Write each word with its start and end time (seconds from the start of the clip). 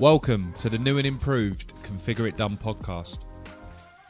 Welcome 0.00 0.52
to 0.58 0.70
the 0.70 0.78
new 0.78 0.98
and 0.98 1.06
improved 1.08 1.74
Configure 1.82 2.28
It 2.28 2.36
Done 2.36 2.56
podcast. 2.56 3.18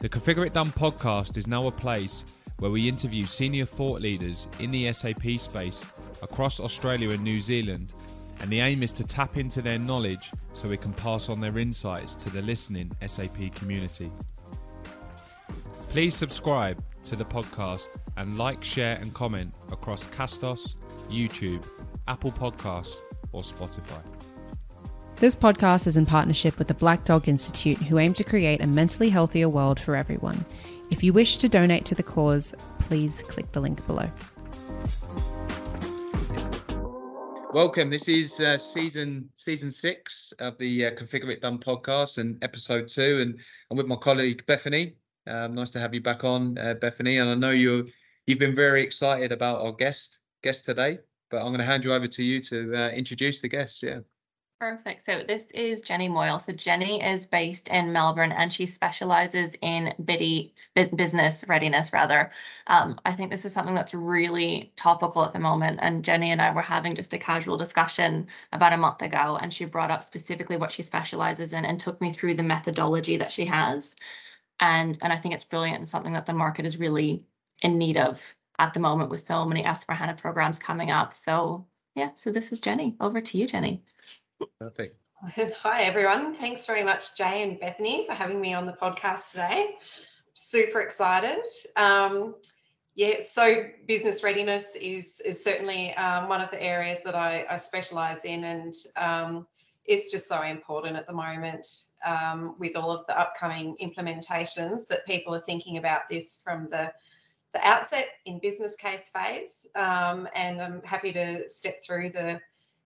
The 0.01 0.07
Configure 0.07 0.45
It 0.45 0.53
Done 0.53 0.69
podcast 0.69 1.35
is 1.35 1.47
now 1.47 1.65
a 1.65 1.71
place 1.71 2.25
where 2.59 2.69
we 2.69 2.87
interview 2.87 3.25
senior 3.25 3.65
thought 3.65 3.99
leaders 3.99 4.47
in 4.59 4.69
the 4.69 4.93
SAP 4.93 5.39
space 5.39 5.83
across 6.21 6.59
Australia 6.59 7.09
and 7.09 7.23
New 7.23 7.41
Zealand, 7.41 7.91
and 8.39 8.51
the 8.51 8.59
aim 8.59 8.83
is 8.83 8.91
to 8.91 9.03
tap 9.03 9.35
into 9.35 9.63
their 9.63 9.79
knowledge 9.79 10.29
so 10.53 10.69
we 10.69 10.77
can 10.77 10.93
pass 10.93 11.27
on 11.27 11.41
their 11.41 11.57
insights 11.57 12.13
to 12.17 12.29
the 12.29 12.43
listening 12.43 12.91
SAP 13.07 13.55
community. 13.55 14.11
Please 15.89 16.13
subscribe 16.13 16.83
to 17.05 17.15
the 17.15 17.25
podcast 17.25 17.97
and 18.15 18.37
like, 18.37 18.63
share, 18.63 18.97
and 18.97 19.11
comment 19.15 19.51
across 19.71 20.05
Castos, 20.05 20.75
YouTube, 21.09 21.65
Apple 22.07 22.31
Podcasts, 22.31 22.97
or 23.31 23.41
Spotify. 23.41 24.03
This 25.19 25.35
podcast 25.35 25.85
is 25.85 25.97
in 25.97 26.05
partnership 26.05 26.57
with 26.57 26.69
the 26.69 26.73
Black 26.73 27.03
Dog 27.03 27.27
Institute, 27.27 27.77
who 27.77 27.99
aim 27.99 28.13
to 28.13 28.23
create 28.23 28.61
a 28.61 28.67
mentally 28.67 29.09
healthier 29.09 29.49
world 29.49 29.77
for 29.77 29.97
everyone. 29.97 30.45
If 30.91 31.03
you 31.03 31.11
wish 31.11 31.35
to 31.39 31.49
donate 31.49 31.83
to 31.87 31.95
the 31.95 32.03
cause, 32.03 32.53
please 32.79 33.21
click 33.23 33.51
the 33.51 33.59
link 33.59 33.85
below. 33.85 34.09
Welcome. 37.53 37.89
This 37.89 38.07
is 38.07 38.39
uh, 38.39 38.57
season 38.57 39.29
season 39.35 39.69
six 39.69 40.31
of 40.39 40.57
the 40.57 40.85
uh, 40.85 40.91
Configure 40.91 41.33
It 41.33 41.41
Done 41.41 41.57
podcast 41.57 42.17
and 42.17 42.41
episode 42.41 42.87
two, 42.87 43.19
and 43.19 43.37
I'm 43.69 43.75
with 43.75 43.87
my 43.87 43.97
colleague 43.97 44.45
Bethany. 44.45 44.95
Um, 45.27 45.53
nice 45.53 45.69
to 45.71 45.81
have 45.81 45.93
you 45.93 45.99
back 45.99 46.23
on, 46.23 46.57
uh, 46.57 46.75
Bethany. 46.75 47.17
And 47.17 47.29
I 47.29 47.35
know 47.35 47.51
you 47.51 47.89
you've 48.25 48.39
been 48.39 48.55
very 48.55 48.83
excited 48.83 49.33
about 49.33 49.59
our 49.59 49.73
guest 49.73 50.19
guest 50.43 50.63
today, 50.63 50.99
but 51.29 51.39
I'm 51.39 51.47
going 51.47 51.59
to 51.59 51.65
hand 51.65 51.83
you 51.83 51.93
over 51.93 52.07
to 52.07 52.23
you 52.23 52.39
to 52.39 52.73
uh, 52.73 52.89
introduce 52.91 53.41
the 53.41 53.49
guest. 53.49 53.83
Yeah. 53.83 53.99
Perfect. 54.59 55.01
So 55.01 55.23
this 55.25 55.51
is 55.51 55.81
Jenny 55.81 56.09
Moyle. 56.09 56.37
So 56.37 56.51
Jenny 56.51 57.01
is 57.01 57.25
based 57.25 57.69
in 57.69 57.93
Melbourne 57.93 58.33
and 58.33 58.51
she 58.51 58.65
specializes 58.65 59.55
in 59.61 59.93
biddy, 60.03 60.53
business 60.75 61.45
readiness 61.47 61.93
rather. 61.93 62.29
Um, 62.67 62.99
I 63.05 63.13
think 63.13 63.31
this 63.31 63.45
is 63.45 63.53
something 63.53 63.73
that's 63.73 63.93
really 63.93 64.73
topical 64.75 65.23
at 65.23 65.31
the 65.31 65.39
moment. 65.39 65.79
And 65.81 66.03
Jenny 66.03 66.31
and 66.31 66.41
I 66.41 66.51
were 66.51 66.61
having 66.61 66.93
just 66.93 67.13
a 67.13 67.17
casual 67.17 67.55
discussion 67.55 68.27
about 68.51 68.73
a 68.73 68.77
month 68.77 69.01
ago 69.01 69.37
and 69.41 69.53
she 69.53 69.63
brought 69.63 69.91
up 69.91 70.03
specifically 70.03 70.57
what 70.57 70.73
she 70.73 70.83
specializes 70.83 71.53
in 71.53 71.63
and 71.63 71.79
took 71.79 72.01
me 72.01 72.11
through 72.11 72.33
the 72.33 72.43
methodology 72.43 73.15
that 73.15 73.31
she 73.31 73.45
has. 73.45 73.95
And, 74.59 74.97
and 75.01 75.13
I 75.13 75.17
think 75.17 75.35
it's 75.35 75.45
brilliant 75.45 75.77
and 75.77 75.87
something 75.87 76.13
that 76.13 76.25
the 76.25 76.33
market 76.33 76.65
is 76.65 76.77
really 76.77 77.23
in 77.61 77.77
need 77.77 77.95
of 77.95 78.35
at 78.59 78.73
the 78.73 78.81
moment 78.81 79.09
with 79.09 79.21
so 79.21 79.45
many 79.45 79.63
S4HANA 79.63 80.17
programs 80.17 80.59
coming 80.59 80.91
up. 80.91 81.13
So 81.13 81.65
yeah, 81.95 82.11
so 82.15 82.31
this 82.31 82.51
is 82.51 82.59
Jenny. 82.59 82.97
Over 82.99 83.21
to 83.21 83.37
you, 83.37 83.47
Jenny. 83.47 83.83
Perfect. 84.59 84.97
Hi, 85.61 85.81
everyone. 85.81 86.33
Thanks 86.33 86.65
very 86.65 86.83
much, 86.83 87.17
Jay 87.17 87.43
and 87.43 87.59
Bethany, 87.59 88.05
for 88.05 88.13
having 88.13 88.39
me 88.39 88.53
on 88.53 88.65
the 88.65 88.73
podcast 88.73 89.31
today. 89.31 89.75
Super 90.33 90.79
excited. 90.79 91.43
Um, 91.75 92.35
yeah, 92.95 93.15
so 93.19 93.65
business 93.87 94.23
readiness 94.23 94.75
is 94.75 95.21
is 95.25 95.43
certainly 95.43 95.93
um, 95.95 96.29
one 96.29 96.41
of 96.41 96.51
the 96.51 96.61
areas 96.61 97.03
that 97.03 97.15
I, 97.15 97.45
I 97.49 97.57
specialize 97.57 98.25
in, 98.25 98.45
and 98.45 98.73
um, 98.95 99.47
it's 99.85 100.11
just 100.11 100.27
so 100.27 100.41
important 100.43 100.95
at 100.95 101.07
the 101.07 101.13
moment 101.13 101.65
um, 102.05 102.55
with 102.57 102.77
all 102.77 102.91
of 102.91 103.05
the 103.07 103.19
upcoming 103.19 103.75
implementations 103.81 104.87
that 104.87 105.05
people 105.05 105.35
are 105.35 105.41
thinking 105.41 105.77
about 105.77 106.01
this 106.09 106.39
from 106.43 106.67
the 106.69 106.91
the 107.53 107.67
outset 107.67 108.09
in 108.25 108.39
business 108.39 108.75
case 108.75 109.09
phase. 109.09 109.65
Um, 109.75 110.27
and 110.35 110.61
I'm 110.61 110.81
happy 110.83 111.11
to 111.13 111.47
step 111.47 111.83
through 111.83 112.11
the 112.11 112.39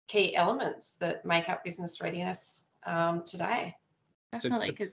key 0.08 0.36
elements 0.36 0.96
that 1.00 1.26
make 1.26 1.50
up 1.50 1.64
business 1.64 2.02
readiness 2.02 2.66
um, 2.86 3.24
today. 3.26 3.76
Definitely. 4.32 4.76
So, 4.78 4.88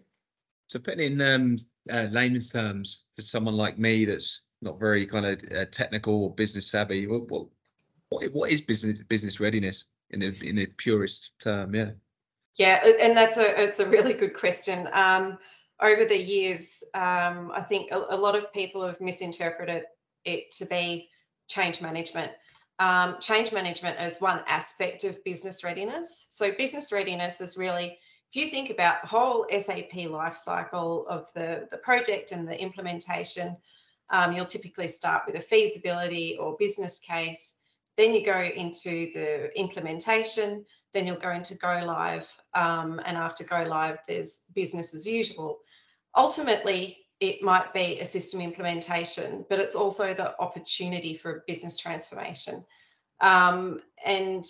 so 0.68 0.78
putting 0.78 1.12
in 1.12 1.20
um, 1.20 1.58
uh, 1.90 2.08
layman's 2.10 2.50
terms 2.50 3.04
for 3.16 3.22
someone 3.22 3.56
like 3.56 3.78
me 3.78 4.04
that's 4.04 4.42
not 4.62 4.78
very 4.78 5.06
kind 5.06 5.26
of 5.26 5.42
uh, 5.56 5.64
technical 5.66 6.24
or 6.24 6.34
business 6.34 6.70
savvy, 6.70 7.06
what, 7.06 7.30
what 7.30 7.46
what 8.32 8.50
is 8.50 8.60
business 8.60 8.98
business 9.08 9.40
readiness 9.40 9.86
in 10.10 10.20
the 10.20 10.36
in 10.42 10.56
the 10.56 10.66
purest 10.66 11.32
term? 11.40 11.74
Yeah. 11.74 11.90
Yeah, 12.56 12.84
and 13.00 13.16
that's 13.16 13.36
a 13.36 13.58
it's 13.60 13.78
a 13.78 13.88
really 13.88 14.12
good 14.12 14.34
question. 14.34 14.88
Um, 14.92 15.38
over 15.80 16.04
the 16.04 16.20
years, 16.20 16.82
um, 16.94 17.52
I 17.54 17.62
think 17.62 17.90
a, 17.90 18.04
a, 18.10 18.16
lot 18.16 18.36
of 18.36 18.52
people 18.52 18.86
have 18.86 19.00
misinterpreted 19.00 19.84
it 20.24 20.50
to 20.58 20.66
be 20.66 21.08
change 21.48 21.80
management 21.80 22.32
um, 22.80 23.16
change 23.20 23.52
management 23.52 23.98
as 23.98 24.20
one 24.20 24.40
aspect 24.48 25.04
of 25.04 25.22
business 25.22 25.62
readiness. 25.62 26.26
So, 26.30 26.50
business 26.52 26.92
readiness 26.92 27.40
is 27.40 27.56
really, 27.56 27.98
if 28.32 28.34
you 28.34 28.50
think 28.50 28.70
about 28.70 29.02
the 29.02 29.08
whole 29.08 29.46
SAP 29.50 29.92
lifecycle 29.92 31.06
of 31.06 31.32
the, 31.34 31.68
the 31.70 31.76
project 31.76 32.32
and 32.32 32.48
the 32.48 32.60
implementation, 32.60 33.56
um, 34.08 34.32
you'll 34.32 34.46
typically 34.46 34.88
start 34.88 35.24
with 35.26 35.36
a 35.36 35.40
feasibility 35.40 36.38
or 36.40 36.56
business 36.58 36.98
case. 36.98 37.60
Then 37.96 38.14
you 38.14 38.24
go 38.24 38.40
into 38.40 39.12
the 39.12 39.56
implementation. 39.58 40.64
Then 40.94 41.06
you'll 41.06 41.16
go 41.16 41.32
into 41.32 41.54
go 41.56 41.82
live. 41.86 42.28
Um, 42.54 43.00
and 43.04 43.16
after 43.16 43.44
go 43.44 43.62
live, 43.62 43.98
there's 44.08 44.44
business 44.54 44.94
as 44.94 45.06
usual. 45.06 45.58
Ultimately, 46.16 46.99
it 47.20 47.42
might 47.42 47.72
be 47.74 48.00
a 48.00 48.06
system 48.06 48.40
implementation, 48.40 49.44
but 49.50 49.58
it's 49.58 49.74
also 49.74 50.14
the 50.14 50.38
opportunity 50.40 51.14
for 51.14 51.44
business 51.46 51.76
transformation. 51.76 52.64
Um, 53.20 53.82
and 54.04 54.44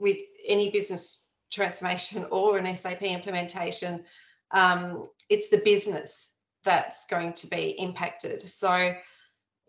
with 0.00 0.18
any 0.46 0.70
business 0.70 1.30
transformation 1.52 2.26
or 2.30 2.58
an 2.58 2.74
SAP 2.74 3.02
implementation, 3.02 4.04
um, 4.50 5.08
it's 5.30 5.48
the 5.48 5.58
business 5.58 6.34
that's 6.64 7.06
going 7.06 7.32
to 7.34 7.46
be 7.46 7.70
impacted. 7.78 8.42
So, 8.42 8.94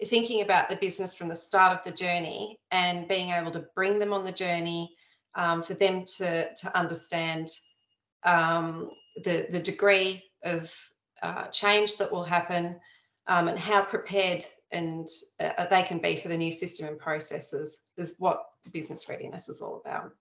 thinking 0.06 0.42
about 0.42 0.70
the 0.70 0.76
business 0.76 1.16
from 1.16 1.28
the 1.28 1.36
start 1.36 1.74
of 1.74 1.84
the 1.84 1.92
journey 1.92 2.60
and 2.72 3.08
being 3.08 3.32
able 3.32 3.52
to 3.52 3.66
bring 3.76 3.98
them 3.98 4.14
on 4.14 4.24
the 4.24 4.32
journey 4.32 4.96
um, 5.34 5.64
for 5.64 5.74
them 5.74 6.04
to, 6.18 6.54
to 6.54 6.78
understand 6.78 7.50
um, 8.24 8.92
the, 9.24 9.48
the 9.50 9.60
degree 9.60 10.24
of 10.44 10.72
uh, 11.24 11.48
change 11.48 11.98
that 11.98 12.12
will 12.12 12.24
happen 12.24 12.80
um, 13.28 13.48
and 13.48 13.60
how 13.60 13.84
prepared 13.84 14.44
and 14.72 15.08
uh, 15.40 15.66
they 15.70 15.84
can 15.84 16.00
be 16.00 16.16
for 16.16 16.28
the 16.28 16.38
new 16.38 16.52
system 16.52 16.88
and 16.88 17.00
processes 17.00 17.86
is 17.98 18.16
what 18.20 18.44
business 18.72 19.08
readiness 19.08 19.50
is 19.50 19.62
all 19.62 19.82
about. 19.86 20.12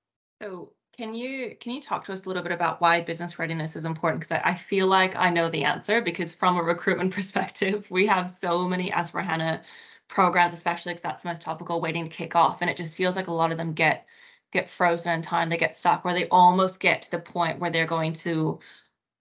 So 0.41 0.73
can 0.97 1.15
you 1.15 1.57
can 1.61 1.73
you 1.73 1.81
talk 1.81 2.05
to 2.05 2.13
us 2.13 2.25
a 2.25 2.29
little 2.29 2.43
bit 2.43 2.53
about 2.53 2.81
why 2.81 3.01
business 3.01 3.39
readiness 3.39 3.77
is 3.77 3.85
important? 3.85 4.21
Because 4.21 4.33
I, 4.33 4.51
I, 4.51 4.55
feel 4.55 4.87
like 4.87 5.17
I 5.17 5.31
know 5.31 5.49
the 5.49 5.65
answer 5.65 6.01
because 6.01 6.33
from 6.33 6.57
a 6.57 6.63
recruitment 6.63 7.13
perspective, 7.15 7.87
we 7.91 8.07
have 8.07 8.31
so 8.31 8.67
many 8.67 8.91
S4HANA 8.91 9.63
programs, 10.09 10.53
especially 10.53 10.93
because 10.93 11.03
that's 11.03 11.23
the 11.23 11.29
most 11.29 11.43
topical 11.43 11.81
waiting 11.81 12.05
to 12.05 12.11
kick 12.11 12.35
off. 12.35 12.61
And 12.61 12.71
it 12.71 12.77
just 12.77 12.97
feels 12.97 13.17
like 13.17 13.27
a 13.27 13.33
lot 13.33 13.53
of 13.53 13.59
them 13.59 13.73
get 13.73 14.07
get 14.53 14.69
frozen 14.69 15.13
in 15.13 15.23
time, 15.23 15.49
they 15.49 15.57
get 15.57 15.77
stuck 15.77 16.05
where 16.05 16.15
they 16.15 16.29
almost 16.29 16.81
get 16.81 17.03
to 17.03 17.11
the 17.11 17.19
point 17.19 17.59
where 17.59 17.71
they're 17.71 17.85
going 17.85 18.13
to 18.13 18.59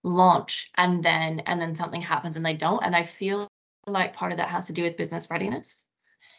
launch 0.06 0.70
and 0.76 1.04
then 1.04 1.42
and 1.48 1.60
then 1.60 1.76
something 1.76 2.02
happens 2.02 2.38
and 2.38 2.46
they 2.46 2.54
don't. 2.54 2.84
And 2.86 2.96
i 2.96 3.04
feel 3.04 3.48
like 3.88 4.14
part 4.14 4.32
of 4.32 4.38
that 4.38 4.50
has 4.50 4.68
to 4.68 4.74
do 4.74 4.84
with 4.84 4.98
business 4.98 5.30
readiness. 5.30 5.88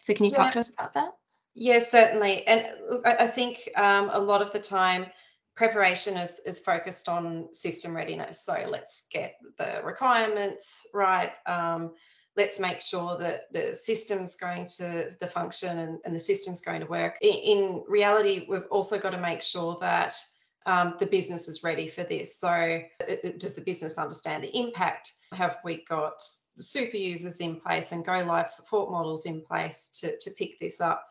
So 0.00 0.14
can 0.14 0.24
you 0.24 0.30
yeah. 0.32 0.44
talk 0.44 0.52
to 0.52 0.60
us 0.60 0.70
about 0.70 0.92
that? 0.94 1.10
Yes 1.54 1.90
certainly. 1.90 2.46
And 2.46 2.68
i 3.04 3.26
think 3.26 3.68
um, 3.76 4.10
a 4.12 4.18
lot 4.18 4.40
of 4.40 4.52
the 4.52 4.60
time 4.60 5.06
preparation 5.56 6.16
is, 6.16 6.40
is 6.40 6.58
focused 6.58 7.08
on 7.08 7.52
system 7.52 7.96
readiness. 7.96 8.44
So 8.44 8.66
let's 8.70 9.08
get 9.12 9.36
the 9.58 9.80
requirements 9.84 10.86
right 10.94 11.32
um, 11.46 11.92
let's 12.36 12.60
make 12.60 12.82
sure 12.82 13.16
that 13.18 13.50
the 13.52 13.74
system's 13.74 14.36
going 14.36 14.66
to 14.66 15.10
the 15.18 15.26
function 15.26 15.78
and, 15.78 15.98
and 16.04 16.14
the 16.14 16.20
system's 16.20 16.60
going 16.60 16.82
to 16.82 16.86
work. 16.86 17.16
In, 17.22 17.32
in 17.32 17.84
reality 17.88 18.46
we've 18.48 18.70
also 18.70 18.98
got 18.98 19.10
to 19.10 19.20
make 19.20 19.42
sure 19.42 19.76
that 19.80 20.14
um, 20.66 20.94
the 20.98 21.06
business 21.06 21.48
is 21.48 21.62
ready 21.62 21.86
for 21.86 22.02
this. 22.02 22.36
So, 22.36 22.82
it, 23.00 23.38
does 23.38 23.54
the 23.54 23.62
business 23.62 23.98
understand 23.98 24.42
the 24.42 24.56
impact? 24.56 25.12
Have 25.32 25.58
we 25.64 25.84
got 25.88 26.20
super 26.58 26.96
users 26.96 27.40
in 27.40 27.60
place 27.60 27.92
and 27.92 28.04
go 28.04 28.22
live 28.24 28.50
support 28.50 28.90
models 28.90 29.26
in 29.26 29.42
place 29.42 29.88
to, 30.00 30.18
to 30.18 30.30
pick 30.32 30.58
this 30.58 30.80
up? 30.80 31.06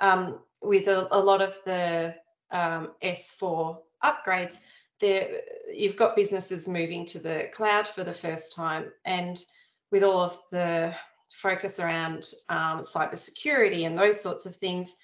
Um, 0.00 0.40
with 0.62 0.86
a, 0.86 1.08
a, 1.10 1.18
lot 1.18 1.42
of 1.42 1.58
the 1.64 2.14
um, 2.52 2.92
S4 3.02 3.78
upgrades, 4.02 4.60
there 5.00 5.40
you've 5.72 5.96
got 5.96 6.16
businesses 6.16 6.68
moving 6.68 7.04
to 7.06 7.18
the 7.18 7.48
cloud 7.52 7.86
for 7.86 8.04
the 8.04 8.12
first 8.12 8.54
time, 8.54 8.92
and 9.04 9.44
with 9.90 10.04
all 10.04 10.20
of 10.20 10.38
the 10.52 10.94
focus 11.32 11.80
around 11.80 12.24
um, 12.48 12.80
cybersecurity 12.80 13.86
and 13.86 13.98
those 13.98 14.20
sorts 14.20 14.46
of 14.46 14.54
things, 14.54 14.96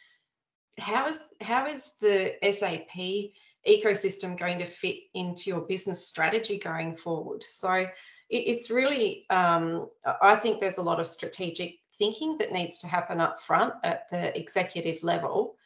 how 0.79 1.09
is 1.09 1.35
how 1.41 1.67
is 1.67 1.97
the 2.01 2.35
SAP 2.53 3.33
ecosystem 3.69 4.39
going 4.39 4.59
to 4.59 4.65
fit 4.65 4.97
into 5.15 5.51
your 5.51 5.63
business 5.63 6.07
strategy 6.07 6.59
going 6.59 6.97
forward? 6.97 7.43
So 7.43 7.87
it's 8.29 8.71
really, 8.71 9.27
um, 9.31 9.89
I 10.23 10.37
think 10.37 10.61
there's 10.61 10.79
a 10.79 10.83
lot 10.83 11.01
of 11.01 11.07
strategic 11.07 11.77
thinking 11.99 12.39
that 12.39 12.53
needs 12.53 12.79
to 12.79 12.87
happen 12.87 13.21
up 13.21 13.41
front 13.41 13.75
at 13.83 14.09
the 14.11 14.37
executive 14.39 15.03
level 15.03 15.57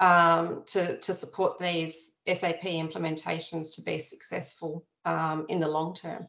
um, 0.00 0.62
to, 0.66 0.98
to 0.98 1.12
support 1.12 1.58
these 1.58 2.20
SAP 2.26 2.62
implementations 2.62 3.74
to 3.76 3.82
be 3.82 3.98
successful 3.98 4.86
um, 5.04 5.44
in 5.48 5.60
the 5.60 5.68
long 5.68 5.94
term. 5.94 6.28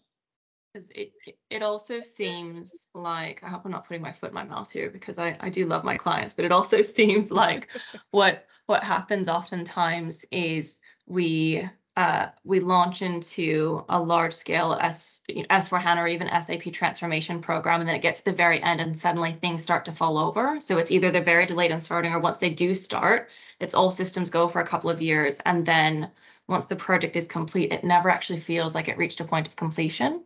It 0.76 1.14
it 1.50 1.64
also 1.64 2.00
seems 2.02 2.90
like 2.94 3.44
I 3.44 3.50
hope 3.50 3.66
I'm 3.66 3.72
not 3.72 3.88
putting 3.88 4.04
my 4.04 4.12
foot 4.12 4.30
in 4.30 4.36
my 4.36 4.44
mouth 4.44 4.70
here 4.70 4.92
because 4.92 5.18
I, 5.18 5.36
I 5.40 5.50
do 5.50 5.66
love 5.66 5.84
my 5.84 5.98
clients, 5.98 6.36
but 6.36 6.46
it 6.46 6.52
also 6.52 6.82
seems 6.84 7.32
like 7.32 7.70
what 8.12 8.46
what 8.68 8.84
happens 8.84 9.28
oftentimes 9.28 10.26
is 10.32 10.80
we 11.10 11.68
uh, 11.98 12.30
we 12.46 12.62
launch 12.62 13.02
into 13.02 13.84
a 13.90 14.00
large 14.00 14.34
scale 14.34 14.78
S 14.80 15.20
S4 15.30 15.82
HANA 15.82 16.02
or 16.02 16.08
even 16.08 16.30
SAP 16.42 16.72
transformation 16.72 17.42
program, 17.42 17.82
and 17.82 17.90
then 17.90 17.96
it 17.96 18.02
gets 18.02 18.20
to 18.20 18.32
the 18.32 18.38
very 18.38 18.64
end 18.64 18.80
and 18.80 18.98
suddenly 18.98 19.34
things 19.34 19.64
start 19.64 19.84
to 19.86 19.92
fall 19.92 20.18
over. 20.18 20.62
So 20.62 20.78
it's 20.78 20.92
either 20.92 21.12
they're 21.12 21.22
very 21.22 21.46
delayed 21.46 21.72
in 21.72 21.82
starting, 21.82 22.14
or 22.14 22.20
once 22.20 22.38
they 22.38 22.52
do 22.52 22.74
start, 22.74 23.30
it's 23.60 23.74
all 23.74 23.92
systems 23.92 24.30
go 24.30 24.48
for 24.48 24.62
a 24.62 24.68
couple 24.68 24.90
of 24.90 25.02
years, 25.02 25.40
and 25.46 25.66
then 25.66 26.10
once 26.48 26.68
the 26.68 26.76
project 26.76 27.18
is 27.18 27.28
complete, 27.28 27.74
it 27.74 27.84
never 27.84 28.10
actually 28.10 28.40
feels 28.40 28.74
like 28.76 28.88
it 28.88 28.98
reached 28.98 29.20
a 29.20 29.26
point 29.26 29.48
of 29.48 29.56
completion 29.58 30.24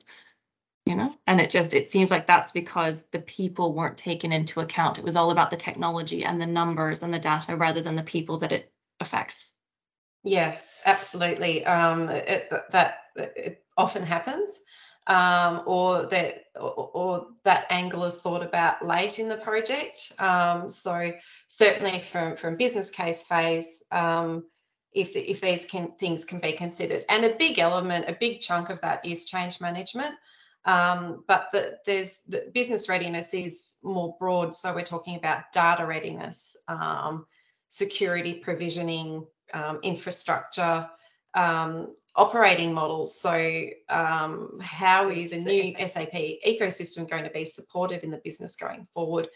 you 0.85 0.95
know? 0.95 1.15
And 1.27 1.39
it 1.39 1.49
just 1.49 1.73
it 1.73 1.89
seems 1.89 2.11
like 2.11 2.27
that's 2.27 2.51
because 2.51 3.03
the 3.11 3.19
people 3.19 3.73
weren't 3.73 3.97
taken 3.97 4.33
into 4.33 4.59
account. 4.59 4.97
It 4.97 5.03
was 5.03 5.15
all 5.15 5.31
about 5.31 5.49
the 5.49 5.57
technology 5.57 6.25
and 6.25 6.41
the 6.41 6.45
numbers 6.45 7.03
and 7.03 7.13
the 7.13 7.19
data 7.19 7.55
rather 7.55 7.81
than 7.81 7.95
the 7.95 8.03
people 8.03 8.37
that 8.39 8.51
it 8.51 8.71
affects. 8.99 9.55
Yeah 10.25 10.57
absolutely 10.85 11.65
um 11.65 12.09
it, 12.09 12.51
that 12.71 12.95
it 13.15 13.63
often 13.77 14.03
happens 14.03 14.61
um, 15.07 15.63
or 15.65 16.05
that 16.07 16.45
or, 16.55 16.91
or, 16.93 17.27
that 17.43 17.65
angle 17.69 18.05
is 18.05 18.21
thought 18.21 18.43
about 18.43 18.85
late 18.85 19.19
in 19.19 19.27
the 19.27 19.37
project. 19.37 20.13
Um, 20.19 20.69
so 20.69 21.11
certainly 21.47 21.99
from 21.99 22.35
from 22.35 22.55
business 22.55 22.89
case 22.89 23.23
phase, 23.23 23.83
um, 23.91 24.45
if 24.93 25.15
if 25.15 25.41
these 25.41 25.65
can, 25.65 25.91
things 25.99 26.23
can 26.23 26.39
be 26.39 26.53
considered, 26.53 27.03
and 27.09 27.25
a 27.25 27.35
big 27.35 27.59
element, 27.59 28.05
a 28.07 28.17
big 28.19 28.39
chunk 28.39 28.69
of 28.69 28.79
that 28.81 29.05
is 29.05 29.25
change 29.25 29.59
management. 29.59 30.15
Um, 30.65 31.25
but 31.27 31.49
the, 31.51 31.79
there's 31.85 32.23
the 32.23 32.49
business 32.53 32.87
readiness 32.87 33.33
is 33.33 33.79
more 33.83 34.15
broad. 34.17 34.55
So 34.55 34.73
we're 34.73 34.83
talking 34.83 35.17
about 35.17 35.51
data 35.51 35.85
readiness, 35.85 36.55
um, 36.69 37.25
security 37.67 38.35
provisioning, 38.35 39.25
um, 39.53 39.79
infrastructure, 39.83 40.87
um, 41.33 41.95
operating 42.15 42.73
models. 42.73 43.19
So 43.19 43.65
how 43.89 45.09
is 45.09 45.31
the 45.31 45.39
new 45.39 45.73
SAP 45.87 46.13
ecosystem 46.47 47.09
going 47.09 47.23
to 47.23 47.29
be 47.29 47.45
supported 47.45 48.03
in 48.03 48.11
the 48.11 48.21
business 48.23 48.55
going 48.55 48.87
forward? 48.93 49.27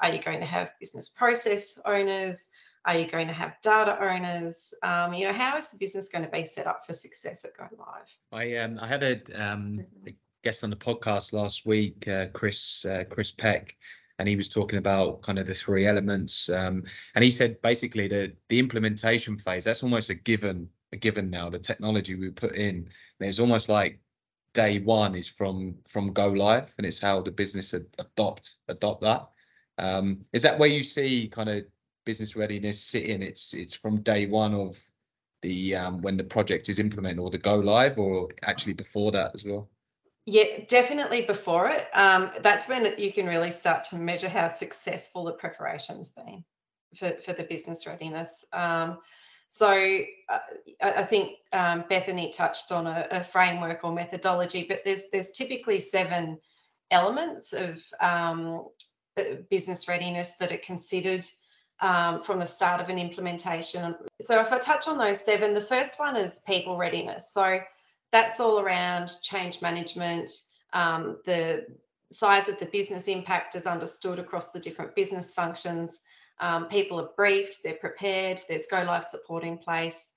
Are 0.00 0.12
you 0.12 0.20
going 0.20 0.40
to 0.40 0.46
have 0.46 0.74
business 0.78 1.08
process 1.08 1.78
owners? 1.86 2.50
Are 2.84 2.96
you 2.96 3.06
going 3.06 3.26
to 3.26 3.32
have 3.32 3.56
data 3.62 3.98
owners? 4.00 4.74
Um, 4.82 5.14
you 5.14 5.26
know, 5.26 5.32
how 5.32 5.56
is 5.56 5.70
the 5.70 5.78
business 5.78 6.08
going 6.08 6.24
to 6.24 6.30
be 6.30 6.44
set 6.44 6.66
up 6.66 6.80
for 6.86 6.92
success 6.92 7.44
at 7.44 7.56
Go 7.56 7.66
Live? 7.78 8.16
I 8.30 8.56
um, 8.58 8.78
I 8.80 8.86
had 8.86 9.02
a, 9.02 9.20
um, 9.34 9.84
a 10.06 10.14
guest 10.44 10.62
on 10.62 10.70
the 10.70 10.76
podcast 10.76 11.32
last 11.32 11.66
week, 11.66 12.06
uh, 12.06 12.26
Chris 12.32 12.84
uh, 12.84 13.04
Chris 13.08 13.32
Peck, 13.32 13.74
and 14.18 14.28
he 14.28 14.36
was 14.36 14.48
talking 14.48 14.78
about 14.78 15.22
kind 15.22 15.38
of 15.38 15.46
the 15.46 15.54
three 15.54 15.86
elements. 15.86 16.48
Um, 16.48 16.84
and 17.14 17.24
he 17.24 17.30
said 17.30 17.60
basically 17.62 18.08
the 18.08 18.32
the 18.48 18.58
implementation 18.58 19.36
phase 19.36 19.64
that's 19.64 19.82
almost 19.82 20.10
a 20.10 20.14
given 20.14 20.68
a 20.92 20.96
given 20.96 21.30
now. 21.30 21.50
The 21.50 21.58
technology 21.58 22.14
we 22.14 22.30
put 22.30 22.54
in, 22.54 22.88
it's 23.20 23.40
almost 23.40 23.68
like 23.68 24.00
day 24.52 24.78
one 24.80 25.14
is 25.14 25.28
from 25.28 25.76
from 25.88 26.12
go 26.12 26.28
live, 26.28 26.74
and 26.78 26.86
it's 26.86 27.00
how 27.00 27.22
the 27.22 27.30
business 27.30 27.74
ad- 27.74 27.86
adopt 27.98 28.56
adopt 28.68 29.02
that. 29.02 29.28
Um, 29.78 30.24
is 30.32 30.42
that 30.42 30.58
where 30.58 30.68
you 30.68 30.82
see 30.82 31.28
kind 31.28 31.50
of 31.50 31.64
business 32.04 32.36
readiness 32.36 32.80
sitting? 32.80 33.22
It's 33.22 33.52
it's 33.54 33.74
from 33.74 34.02
day 34.02 34.26
one 34.26 34.54
of 34.54 34.82
the 35.42 35.74
um, 35.74 36.00
when 36.02 36.16
the 36.16 36.24
project 36.24 36.68
is 36.68 36.78
implemented 36.78 37.18
or 37.18 37.30
the 37.30 37.38
go 37.38 37.56
live, 37.56 37.98
or 37.98 38.28
actually 38.42 38.72
before 38.72 39.12
that 39.12 39.32
as 39.34 39.44
well. 39.44 39.68
Yeah, 40.28 40.64
definitely 40.66 41.22
before 41.22 41.68
it. 41.68 41.86
Um, 41.94 42.32
that's 42.40 42.68
when 42.68 42.98
you 42.98 43.12
can 43.12 43.26
really 43.26 43.52
start 43.52 43.84
to 43.84 43.96
measure 43.96 44.28
how 44.28 44.48
successful 44.48 45.24
the 45.24 45.32
preparation's 45.32 46.10
been 46.10 46.44
for, 46.96 47.12
for 47.24 47.32
the 47.32 47.44
business 47.44 47.86
readiness. 47.86 48.44
Um, 48.52 48.98
so 49.46 49.70
uh, 50.28 50.38
I 50.82 51.04
think 51.04 51.36
um, 51.52 51.84
Bethany 51.88 52.32
touched 52.32 52.72
on 52.72 52.88
a, 52.88 53.06
a, 53.12 53.22
framework 53.22 53.84
or 53.84 53.92
methodology, 53.92 54.66
but 54.68 54.80
there's 54.84 55.04
there's 55.12 55.30
typically 55.30 55.78
seven 55.78 56.38
elements 56.90 57.52
of 57.52 57.80
um, 58.00 58.66
uh, 59.16 59.22
business 59.48 59.86
readiness 59.86 60.36
that 60.38 60.50
are 60.50 60.58
considered 60.58 61.24
um, 61.80 62.20
from 62.20 62.40
the 62.40 62.46
start 62.46 62.80
of 62.80 62.88
an 62.88 62.98
implementation. 62.98 63.94
So 64.20 64.40
if 64.40 64.52
I 64.52 64.58
touch 64.58 64.88
on 64.88 64.98
those 64.98 65.24
seven, 65.24 65.54
the 65.54 65.60
first 65.60 66.00
one 66.00 66.16
is 66.16 66.42
people 66.44 66.76
readiness. 66.76 67.32
So 67.32 67.60
that's 68.12 68.40
all 68.40 68.60
around 68.60 69.10
change 69.22 69.62
management. 69.62 70.30
Um, 70.72 71.18
the 71.24 71.66
size 72.10 72.48
of 72.48 72.58
the 72.58 72.66
business 72.66 73.08
impact 73.08 73.54
is 73.54 73.66
understood 73.66 74.18
across 74.18 74.52
the 74.52 74.60
different 74.60 74.94
business 74.94 75.32
functions. 75.32 76.00
Um, 76.40 76.66
people 76.68 77.00
are 77.00 77.10
briefed, 77.16 77.62
they're 77.62 77.74
prepared, 77.74 78.40
there's 78.48 78.66
go 78.66 78.82
live 78.82 79.04
support 79.04 79.42
in 79.42 79.58
place. 79.58 80.12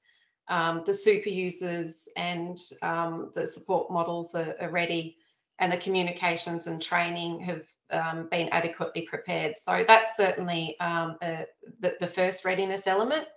Um, 0.49 0.83
the 0.85 0.93
super 0.93 1.29
users 1.29 2.09
and 2.17 2.57
um, 2.81 3.31
the 3.35 3.45
support 3.45 3.91
models 3.91 4.33
are, 4.35 4.55
are, 4.59 4.71
ready, 4.71 5.17
and 5.59 5.71
the 5.71 5.77
communications 5.77 6.67
and 6.67 6.81
training 6.81 7.39
have 7.41 7.67
um, 7.91 8.27
been 8.31 8.49
adequately 8.49 9.03
prepared. 9.03 9.57
So 9.57 9.85
that's 9.87 10.17
certainly 10.17 10.75
um, 10.79 11.17
a, 11.21 11.45
the, 11.79 11.95
the 11.99 12.07
first 12.07 12.45
readiness 12.45 12.87
element. 12.87 13.27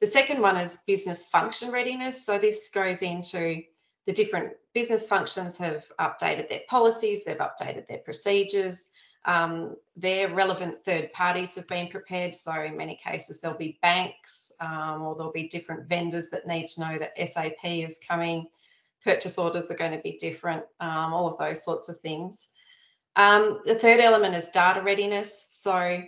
The 0.00 0.06
second 0.06 0.40
one 0.40 0.56
is 0.56 0.80
business 0.86 1.26
function 1.26 1.70
readiness. 1.70 2.26
So 2.26 2.38
this 2.38 2.68
goes 2.68 3.02
into 3.02 3.62
the 4.10 4.24
different 4.24 4.52
business 4.74 5.06
functions 5.06 5.56
have 5.56 5.84
updated 6.00 6.48
their 6.48 6.62
policies, 6.68 7.24
they've 7.24 7.38
updated 7.38 7.86
their 7.86 7.98
procedures, 7.98 8.90
um, 9.24 9.76
their 9.94 10.34
relevant 10.34 10.84
third 10.84 11.12
parties 11.12 11.54
have 11.54 11.68
been 11.68 11.86
prepared. 11.86 12.34
So 12.34 12.52
in 12.60 12.76
many 12.76 12.96
cases, 12.96 13.40
there'll 13.40 13.56
be 13.56 13.78
banks 13.82 14.50
um, 14.58 15.02
or 15.02 15.14
there'll 15.14 15.30
be 15.30 15.46
different 15.46 15.88
vendors 15.88 16.28
that 16.30 16.48
need 16.48 16.66
to 16.68 16.80
know 16.80 16.98
that 16.98 17.12
SAP 17.24 17.64
is 17.64 18.00
coming. 18.04 18.48
Purchase 19.04 19.38
orders 19.38 19.70
are 19.70 19.76
going 19.76 19.92
to 19.92 20.02
be 20.02 20.18
different, 20.18 20.64
um, 20.80 21.14
all 21.14 21.28
of 21.28 21.38
those 21.38 21.62
sorts 21.62 21.88
of 21.88 22.00
things. 22.00 22.48
Um, 23.14 23.60
the 23.64 23.76
third 23.76 24.00
element 24.00 24.34
is 24.34 24.50
data 24.50 24.82
readiness. 24.82 25.46
So 25.50 26.02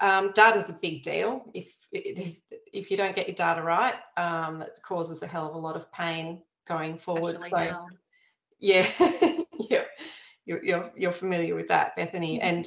um, 0.00 0.32
data 0.32 0.56
is 0.56 0.70
a 0.70 0.78
big 0.82 1.04
deal. 1.04 1.44
If 1.54 1.72
if 1.92 2.90
you 2.90 2.96
don't 2.96 3.14
get 3.14 3.28
your 3.28 3.36
data 3.36 3.62
right, 3.62 3.94
um, 4.16 4.60
it 4.60 4.76
causes 4.82 5.22
a 5.22 5.28
hell 5.28 5.48
of 5.48 5.54
a 5.54 5.58
lot 5.58 5.76
of 5.76 5.92
pain 5.92 6.42
going 6.68 6.98
forward. 6.98 7.40
so, 7.40 7.86
yeah, 8.60 8.86
yeah, 9.70 9.84
you're, 10.44 10.64
you're, 10.64 10.92
you're 10.96 11.12
familiar 11.12 11.54
with 11.54 11.68
that, 11.68 11.96
Bethany. 11.96 12.38
Mm-hmm. 12.38 12.46
And 12.46 12.66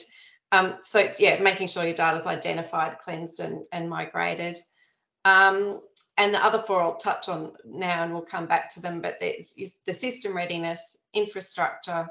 um, 0.51 0.79
so, 0.83 1.11
yeah, 1.19 1.41
making 1.41 1.67
sure 1.67 1.83
your 1.83 1.93
data 1.93 2.19
is 2.19 2.27
identified, 2.27 2.99
cleansed, 2.99 3.39
and, 3.39 3.65
and 3.71 3.89
migrated. 3.89 4.57
Um, 5.23 5.81
and 6.17 6.33
the 6.33 6.43
other 6.43 6.59
four 6.59 6.81
I'll 6.81 6.97
touch 6.97 7.29
on 7.29 7.53
now, 7.65 8.03
and 8.03 8.13
we'll 8.13 8.21
come 8.21 8.45
back 8.45 8.69
to 8.71 8.81
them. 8.81 9.01
But 9.01 9.17
there's 9.19 9.55
the 9.85 9.93
system 9.93 10.35
readiness, 10.35 10.97
infrastructure, 11.13 12.07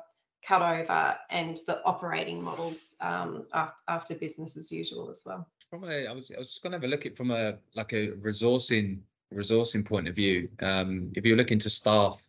cutover, 0.46 1.16
and 1.28 1.58
the 1.66 1.84
operating 1.84 2.42
models 2.42 2.94
um, 3.00 3.46
after, 3.52 3.82
after 3.88 4.14
business 4.14 4.56
as 4.56 4.72
usual 4.72 5.10
as 5.10 5.22
well. 5.26 5.46
Probably, 5.68 6.06
I 6.06 6.12
was, 6.12 6.30
I 6.34 6.38
was 6.38 6.48
just 6.48 6.62
going 6.62 6.72
to 6.72 6.76
have 6.76 6.84
a 6.84 6.88
look 6.88 7.06
at 7.06 7.16
from 7.16 7.30
a 7.30 7.58
like 7.76 7.92
a 7.92 8.08
resourcing 8.12 9.00
resourcing 9.34 9.84
point 9.84 10.08
of 10.08 10.14
view, 10.14 10.48
um, 10.60 11.12
if 11.14 11.24
you're 11.24 11.36
looking 11.36 11.58
to 11.60 11.70
staff 11.70 12.22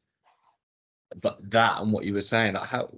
but 1.19 1.37
that 1.51 1.81
and 1.81 1.91
what 1.91 2.05
you 2.05 2.13
were 2.13 2.21
saying, 2.21 2.53
like 2.53 2.67
how 2.67 2.89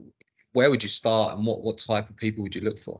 where 0.53 0.69
would 0.69 0.83
you 0.83 0.89
start 0.89 1.35
and 1.35 1.45
what 1.45 1.61
what 1.61 1.77
type 1.77 2.09
of 2.09 2.15
people 2.17 2.43
would 2.43 2.55
you 2.55 2.61
look 2.61 2.77
for? 2.77 2.99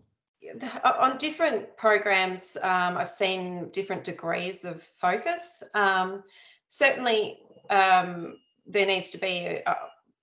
On 0.84 1.18
different 1.18 1.76
programs, 1.78 2.58
um, 2.64 2.98
I've 2.98 3.10
seen 3.10 3.70
different 3.70 4.04
degrees 4.04 4.66
of 4.66 4.84
focus. 4.84 5.64
Um, 5.74 6.24
certainly, 6.68 7.40
um, 7.70 8.40
there 8.66 8.86
needs 8.86 9.10
to 9.12 9.18
be, 9.18 9.62
a, 9.66 9.76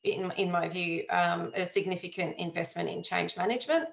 in 0.04 0.30
in 0.32 0.50
my 0.50 0.68
view, 0.68 1.04
um, 1.10 1.52
a 1.54 1.64
significant 1.64 2.37
investment 2.37 2.90
in 2.90 3.02
change 3.02 3.37
management 3.37 3.88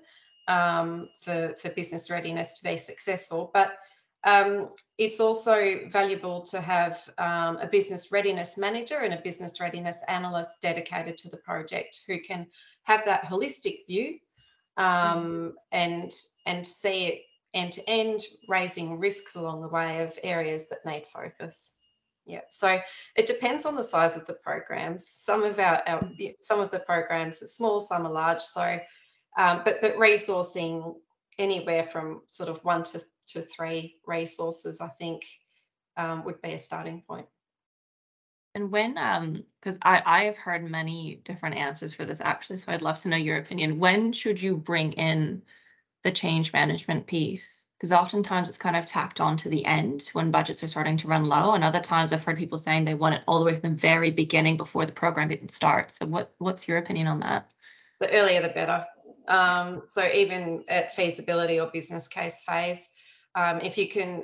um, 0.48 1.10
for 1.22 1.56
for 1.62 1.70
business 1.70 2.12
readiness 2.12 2.60
to 2.60 2.70
be 2.70 2.77
successful, 2.77 3.51
but 3.53 3.77
um, 4.24 4.70
it's 4.98 5.20
also 5.20 5.88
valuable 5.90 6.42
to 6.42 6.60
have 6.60 7.10
um, 7.18 7.58
a 7.58 7.68
business 7.68 8.12
readiness 8.12 8.58
manager 8.58 9.00
and 9.00 9.14
a 9.14 9.22
business 9.22 9.62
readiness 9.62 10.00
analyst 10.08 10.62
dedicated 10.62 11.18
to 11.20 11.30
the 11.30 11.38
project 11.38 12.02
who 12.08 12.20
can 12.20 12.48
have 12.84 13.06
that 13.06 13.26
holistic 13.26 13.86
view 13.88 14.18
um, 14.78 15.54
and 15.72 16.12
and 16.46 16.66
see 16.66 17.06
it 17.08 17.22
end 17.54 17.72
to 17.74 17.90
end, 17.90 18.22
raising 18.48 19.00
risks 19.00 19.36
along 19.36 19.62
the 19.62 19.70
way 19.70 20.04
of 20.04 20.18
areas 20.24 20.70
that 20.70 20.86
need 20.86 21.08
focus. 21.08 21.76
Yeah, 22.26 22.42
so 22.50 22.80
it 23.16 23.26
depends 23.26 23.66
on 23.66 23.76
the 23.76 23.84
size 23.84 24.18
of 24.18 24.28
the 24.28 24.34
programs. 24.34 25.08
Some 25.08 25.44
of 25.44 25.60
our, 25.60 25.82
our 25.88 26.10
some 26.42 26.60
of 26.60 26.72
the 26.72 26.80
programs 26.80 27.42
are 27.42 27.48
small, 27.48 27.80
some 27.80 28.06
are 28.06 28.12
large. 28.12 28.42
So, 28.42 28.80
um, 29.38 29.62
but 29.64 29.82
but 29.82 29.96
resourcing 29.96 30.96
anywhere 31.38 31.84
from 31.84 32.22
sort 32.28 32.50
of 32.50 32.64
one 32.66 32.84
to 32.84 33.02
to 33.28 33.42
three 33.42 33.98
resources, 34.06 34.82
I 34.82 34.88
think 34.88 35.24
um, 35.98 36.24
would 36.26 36.42
be 36.42 36.54
a 36.54 36.58
starting 36.58 37.04
point. 37.08 37.28
And 38.56 38.72
when, 38.72 38.98
um, 38.98 39.44
because 39.62 39.78
I 39.84 40.02
I 40.04 40.24
have 40.24 40.38
heard 40.38 40.70
many 40.70 41.22
different 41.24 41.58
answers 41.58 41.94
for 41.94 42.06
this 42.06 42.22
actually, 42.22 42.58
so 42.58 42.72
I'd 42.72 42.82
love 42.82 42.98
to 43.00 43.10
know 43.10 43.18
your 43.18 43.38
opinion. 43.38 43.78
When 43.78 44.12
should 44.12 44.42
you 44.42 44.58
bring 44.58 44.94
in 44.94 45.44
the 46.04 46.12
change 46.12 46.54
management 46.54 47.06
piece? 47.06 47.68
Because 47.78 47.92
oftentimes 47.92 48.50
it's 48.50 48.58
kind 48.58 48.76
of 48.76 48.88
tacked 48.88 49.20
on 49.20 49.38
to 49.38 49.50
the 49.50 49.64
end 49.66 50.10
when 50.14 50.32
budgets 50.32 50.64
are 50.64 50.68
starting 50.68 50.98
to 50.98 51.08
run 51.08 51.26
low, 51.26 51.54
and 51.54 51.64
other 51.64 51.80
times 51.80 52.12
I've 52.12 52.24
heard 52.24 52.40
people 52.40 52.58
saying 52.58 52.86
they 52.86 52.96
want 52.96 53.14
it 53.14 53.22
all 53.28 53.38
the 53.38 53.46
way 53.46 53.54
from 53.54 53.76
the 53.76 53.82
very 53.82 54.10
beginning 54.10 54.58
before 54.58 54.88
the 54.88 54.92
program 54.92 55.32
even 55.32 55.50
starts. 55.50 56.00
So 56.00 56.08
what 56.08 56.34
what's 56.40 56.68
your 56.68 56.80
opinion 56.80 57.06
on 57.06 57.20
that? 57.20 57.52
The 58.00 58.12
earlier 58.12 58.42
the 58.42 58.50
better. 58.50 58.88
Um, 59.28 59.84
so 59.90 60.10
even 60.12 60.64
at 60.68 60.96
feasibility 60.96 61.60
or 61.60 61.70
business 61.72 62.08
case 62.08 62.42
phase, 62.42 62.90
um, 63.36 63.60
if 63.62 63.78
you 63.78 63.88
can 63.88 64.24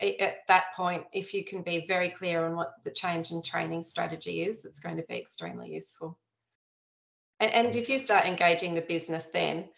at 0.00 0.38
that 0.48 0.74
point 0.74 1.04
if 1.12 1.34
you 1.34 1.44
can 1.44 1.62
be 1.62 1.84
very 1.86 2.08
clear 2.08 2.46
on 2.46 2.56
what 2.56 2.74
the 2.84 2.90
change 2.90 3.30
in 3.30 3.42
training 3.42 3.82
strategy 3.82 4.42
is 4.42 4.64
it's 4.64 4.80
going 4.80 4.96
to 4.96 5.04
be 5.08 5.16
extremely 5.16 5.72
useful. 5.72 6.18
And, 7.40 7.52
and 7.52 7.76
if 7.76 7.88
you 7.88 7.98
start 7.98 8.26
engaging 8.26 8.74
the 8.74 8.82
business 8.82 9.26
then 9.26 9.68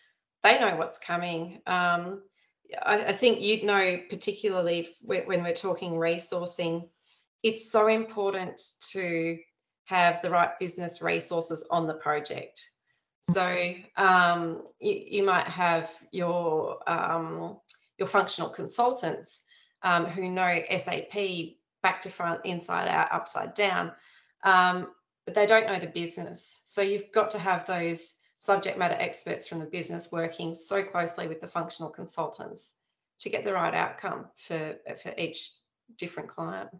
they 0.43 0.59
know 0.59 0.76
what's 0.76 0.99
coming. 0.99 1.61
Um, 1.67 2.23
I, 2.83 3.07
I, 3.07 3.12
think 3.12 3.43
you'd 3.43 3.64
know 3.64 3.99
particularly 4.09 4.88
when 5.02 5.43
we're 5.43 5.52
talking 5.52 5.93
resourcing 5.93 6.88
it's 7.43 7.71
so 7.71 7.87
important 7.88 8.61
to 8.93 9.38
have 9.85 10.23
the 10.23 10.31
right 10.31 10.59
business 10.59 11.02
resources 11.02 11.67
on 11.71 11.87
the 11.87 11.95
project. 11.95 12.62
So 13.21 13.75
um, 13.97 14.62
you, 14.79 15.02
you, 15.07 15.25
might 15.25 15.47
have 15.47 15.90
your 16.11 16.79
um, 16.88 17.59
your 18.00 18.09
functional 18.09 18.50
consultants 18.50 19.45
um, 19.83 20.07
who 20.07 20.28
know 20.28 20.61
SAP 20.76 21.14
back 21.83 22.00
to 22.00 22.09
front, 22.09 22.40
inside 22.45 22.88
out, 22.88 23.12
upside 23.12 23.54
down, 23.54 23.92
um, 24.42 24.88
but 25.26 25.35
they 25.35 25.47
don't 25.47 25.66
know 25.66 25.78
the 25.78 25.87
business. 25.87 26.62
So 26.64 26.83
you've 26.83 27.12
got 27.12 27.30
to 27.33 27.38
have 27.38 27.66
those 27.66 28.16
subject 28.38 28.78
matter 28.78 28.97
experts 28.99 29.47
from 29.47 29.59
the 29.59 29.66
business 29.66 30.11
working 30.11 30.54
so 30.54 30.83
closely 30.83 31.28
with 31.28 31.40
the 31.42 31.47
functional 31.47 31.90
consultants 31.90 32.78
to 33.19 33.28
get 33.28 33.45
the 33.45 33.52
right 33.52 33.75
outcome 33.75 34.26
for 34.35 34.76
for 35.02 35.12
each 35.19 35.50
different 35.99 36.28
client. 36.28 36.71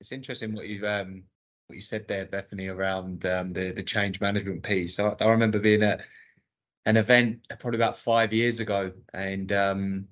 It's 0.00 0.10
interesting 0.10 0.54
what 0.54 0.68
you 0.68 0.86
um, 0.86 1.24
what 1.66 1.76
you 1.76 1.82
said 1.82 2.08
there, 2.08 2.24
Bethany, 2.24 2.68
around 2.68 3.26
um, 3.26 3.52
the 3.52 3.72
the 3.72 3.82
change 3.82 4.20
management 4.20 4.62
piece. 4.62 4.98
I, 4.98 5.14
I 5.20 5.26
remember 5.26 5.58
being 5.58 5.82
at 5.82 6.00
an 6.86 6.96
event 6.96 7.46
probably 7.58 7.78
about 7.78 7.96
five 7.96 8.32
years 8.32 8.58
ago, 8.58 8.90
and 9.12 9.52
um, 9.52 10.08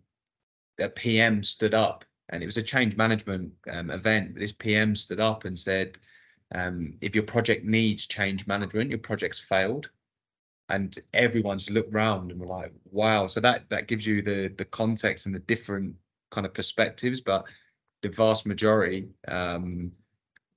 a 0.80 0.88
PM 0.88 1.42
stood 1.42 1.74
up, 1.74 2.04
and 2.28 2.42
it 2.42 2.46
was 2.46 2.56
a 2.56 2.62
change 2.62 2.96
management 2.96 3.52
um, 3.70 3.90
event. 3.90 4.34
This 4.34 4.52
PM 4.52 4.94
stood 4.96 5.20
up 5.20 5.44
and 5.44 5.58
said, 5.58 5.98
um, 6.54 6.94
"If 7.00 7.14
your 7.14 7.24
project 7.24 7.64
needs 7.64 8.06
change 8.06 8.46
management, 8.46 8.90
your 8.90 8.98
project's 8.98 9.38
failed." 9.38 9.90
And 10.68 10.96
everyone's 11.14 11.68
looked 11.70 11.92
round 11.92 12.30
and 12.30 12.40
were 12.40 12.46
like, 12.46 12.72
"Wow!" 12.90 13.26
So 13.26 13.40
that 13.40 13.68
that 13.70 13.88
gives 13.88 14.06
you 14.06 14.22
the 14.22 14.48
the 14.48 14.64
context 14.64 15.26
and 15.26 15.34
the 15.34 15.40
different 15.40 15.96
kind 16.30 16.46
of 16.46 16.54
perspectives. 16.54 17.20
But 17.20 17.46
the 18.02 18.08
vast 18.08 18.46
majority, 18.46 19.08
um, 19.28 19.92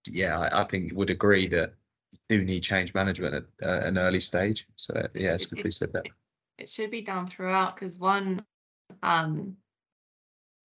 yeah, 0.07 0.39
I, 0.39 0.61
I 0.61 0.63
think 0.65 0.93
would 0.93 1.09
agree 1.09 1.47
that 1.47 1.73
you 2.11 2.19
do 2.37 2.43
need 2.43 2.61
change 2.61 2.93
management 2.93 3.35
at 3.35 3.67
uh, 3.67 3.85
an 3.85 3.97
early 3.97 4.19
stage. 4.19 4.67
So 4.75 4.93
yeah, 5.15 5.33
it's 5.33 5.45
good 5.45 5.73
said 5.73 5.93
that. 5.93 6.05
It 6.57 6.69
should 6.69 6.91
be 6.91 7.01
done 7.01 7.27
throughout 7.27 7.75
because 7.75 7.97
one, 7.99 8.45
um, 9.01 9.57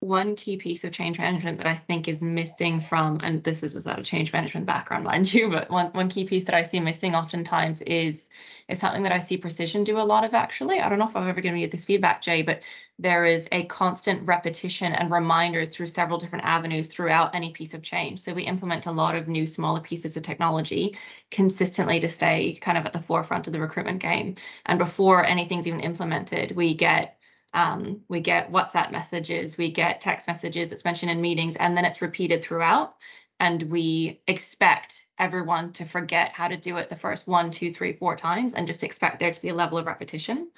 one 0.01 0.35
key 0.35 0.55
piece 0.57 0.83
of 0.85 0.93
change 0.93 1.17
management 1.19 1.57
that 1.57 1.67
I 1.67 1.75
think 1.75 2.07
is 2.07 2.23
missing 2.23 2.79
from, 2.79 3.19
and 3.21 3.43
this 3.43 3.63
is 3.63 3.75
without 3.75 3.99
a 3.99 4.03
change 4.03 4.31
management 4.31 4.65
background, 4.65 5.03
mind 5.03 5.33
you, 5.33 5.49
but 5.49 5.69
one, 5.69 5.87
one 5.87 6.07
key 6.09 6.23
piece 6.25 6.45
that 6.45 6.55
I 6.55 6.63
see 6.63 6.79
missing 6.79 7.15
oftentimes 7.15 7.81
is 7.81 8.29
is 8.69 8.79
something 8.79 9.03
that 9.03 9.11
I 9.11 9.19
see 9.19 9.35
Precision 9.37 9.83
do 9.83 9.99
a 9.99 10.03
lot 10.03 10.23
of 10.23 10.33
actually. 10.33 10.79
I 10.79 10.87
don't 10.89 10.99
know 10.99 11.09
if 11.09 11.15
I've 11.15 11.27
ever 11.27 11.41
given 11.41 11.59
you 11.59 11.67
this 11.67 11.85
feedback, 11.85 12.21
Jay, 12.21 12.41
but 12.43 12.61
there 12.97 13.25
is 13.25 13.47
a 13.51 13.63
constant 13.65 14.25
repetition 14.27 14.93
and 14.93 15.11
reminders 15.11 15.69
through 15.75 15.87
several 15.87 16.17
different 16.19 16.45
avenues 16.45 16.87
throughout 16.87 17.33
any 17.35 17.51
piece 17.51 17.73
of 17.73 17.81
change. 17.81 18.19
So 18.19 18.33
we 18.33 18.43
implement 18.43 18.85
a 18.85 18.91
lot 18.91 19.15
of 19.15 19.27
new 19.27 19.45
smaller 19.45 19.81
pieces 19.81 20.15
of 20.17 20.23
technology 20.23 20.97
consistently 21.31 21.99
to 21.99 22.09
stay 22.09 22.55
kind 22.61 22.77
of 22.77 22.85
at 22.85 22.93
the 22.93 22.99
forefront 23.01 23.47
of 23.47 23.53
the 23.53 23.59
recruitment 23.59 23.99
game. 23.99 24.35
And 24.65 24.79
before 24.79 25.25
anything's 25.25 25.67
even 25.67 25.79
implemented, 25.81 26.55
we 26.55 26.73
get 26.73 27.18
um, 27.53 28.01
we 28.07 28.19
get 28.19 28.51
WhatsApp 28.51 28.91
messages, 28.91 29.57
we 29.57 29.71
get 29.71 30.01
text 30.01 30.27
messages, 30.27 30.71
it's 30.71 30.85
mentioned 30.85 31.11
in 31.11 31.21
meetings, 31.21 31.55
and 31.55 31.75
then 31.75 31.85
it's 31.85 32.01
repeated 32.01 32.43
throughout. 32.43 32.95
And 33.39 33.63
we 33.63 34.21
expect 34.27 35.07
everyone 35.17 35.71
to 35.73 35.85
forget 35.85 36.33
how 36.33 36.47
to 36.49 36.57
do 36.57 36.77
it 36.77 36.89
the 36.89 36.95
first 36.95 37.27
one, 37.27 37.51
two, 37.51 37.71
three, 37.71 37.93
four 37.93 38.15
times 38.15 38.53
and 38.53 38.67
just 38.67 38.83
expect 38.83 39.19
there 39.19 39.31
to 39.31 39.41
be 39.41 39.49
a 39.49 39.55
level 39.55 39.77
of 39.77 39.85
repetition. 39.85 40.51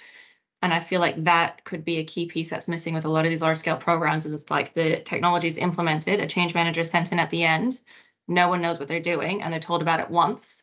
And 0.64 0.74
I 0.74 0.80
feel 0.80 1.00
like 1.00 1.24
that 1.24 1.64
could 1.64 1.86
be 1.86 1.98
a 1.98 2.04
key 2.04 2.26
piece 2.28 2.50
that's 2.50 2.68
missing 2.68 2.94
with 2.94 3.06
a 3.06 3.10
lot 3.10 3.26
of 3.26 3.30
these 3.30 3.42
large 3.42 3.58
scale 3.58 3.78
programs 3.78 4.26
is 4.26 4.32
it's 4.32 4.52
like 4.52 4.74
the 4.74 4.98
technology 5.02 5.48
is 5.48 5.58
implemented, 5.58 6.20
a 6.20 6.28
change 6.28 6.54
manager 6.54 6.84
sent 6.84 7.12
in 7.12 7.20
at 7.20 7.30
the 7.30 7.44
end, 7.44 7.82
no 8.28 8.48
one 8.48 8.62
knows 8.62 8.80
what 8.80 8.88
they're 8.88 9.00
doing, 9.00 9.42
and 9.42 9.52
they're 9.52 9.60
told 9.60 9.82
about 9.82 10.00
it 10.00 10.10
once 10.10 10.61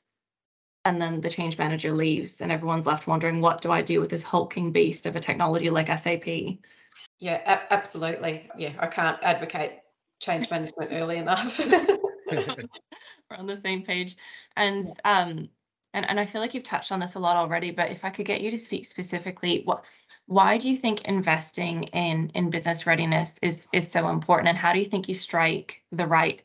and 0.88 1.02
then 1.02 1.21
the 1.21 1.28
change 1.28 1.59
manager 1.59 1.92
leaves 1.92 2.40
and 2.40 2.50
everyone's 2.50 2.87
left 2.87 3.07
wondering 3.07 3.40
what 3.42 3.61
do 3.61 3.71
i 3.71 3.83
do 3.83 4.00
with 4.00 4.09
this 4.09 4.23
hulking 4.23 4.73
beast 4.73 5.04
of 5.04 5.14
a 5.14 5.21
technology 5.21 5.68
like 5.68 5.88
sap 5.99 6.26
yeah 6.26 6.57
a- 7.21 7.73
absolutely. 7.73 8.50
Yeah 8.57 8.73
i 8.78 8.87
can't 8.87 9.18
advocate 9.23 9.80
change 10.21 10.50
management 10.54 10.90
early 10.92 11.18
enough. 11.18 11.59
We're 12.30 13.37
on 13.37 13.47
the 13.47 13.57
same 13.57 13.83
page. 13.83 14.16
And 14.57 14.85
um 15.04 15.49
and, 15.95 16.09
and 16.09 16.18
i 16.18 16.26
feel 16.26 16.40
like 16.40 16.54
you've 16.54 16.64
touched 16.64 16.92
on 16.92 17.00
this 17.00 17.14
a 17.14 17.18
lot 17.18 17.37
already 17.37 17.71
but 17.71 17.90
if 17.90 18.04
i 18.04 18.11
could 18.11 18.26
get 18.26 18.40
you 18.42 18.50
to 18.50 18.59
speak 18.59 18.85
specifically 18.85 19.62
what 19.64 19.85
why 20.26 20.59
do 20.59 20.68
you 20.68 20.76
think 20.76 21.07
investing 21.07 21.85
in 21.85 22.30
in 22.35 22.50
business 22.50 22.87
readiness 22.87 23.38
is 23.42 23.68
is 23.73 23.90
so 23.90 24.09
important? 24.09 24.49
And 24.49 24.59
how 24.59 24.73
do 24.73 24.78
you 24.78 24.85
think 24.85 25.09
you 25.09 25.14
strike 25.14 25.83
the 25.90 26.07
right 26.07 26.42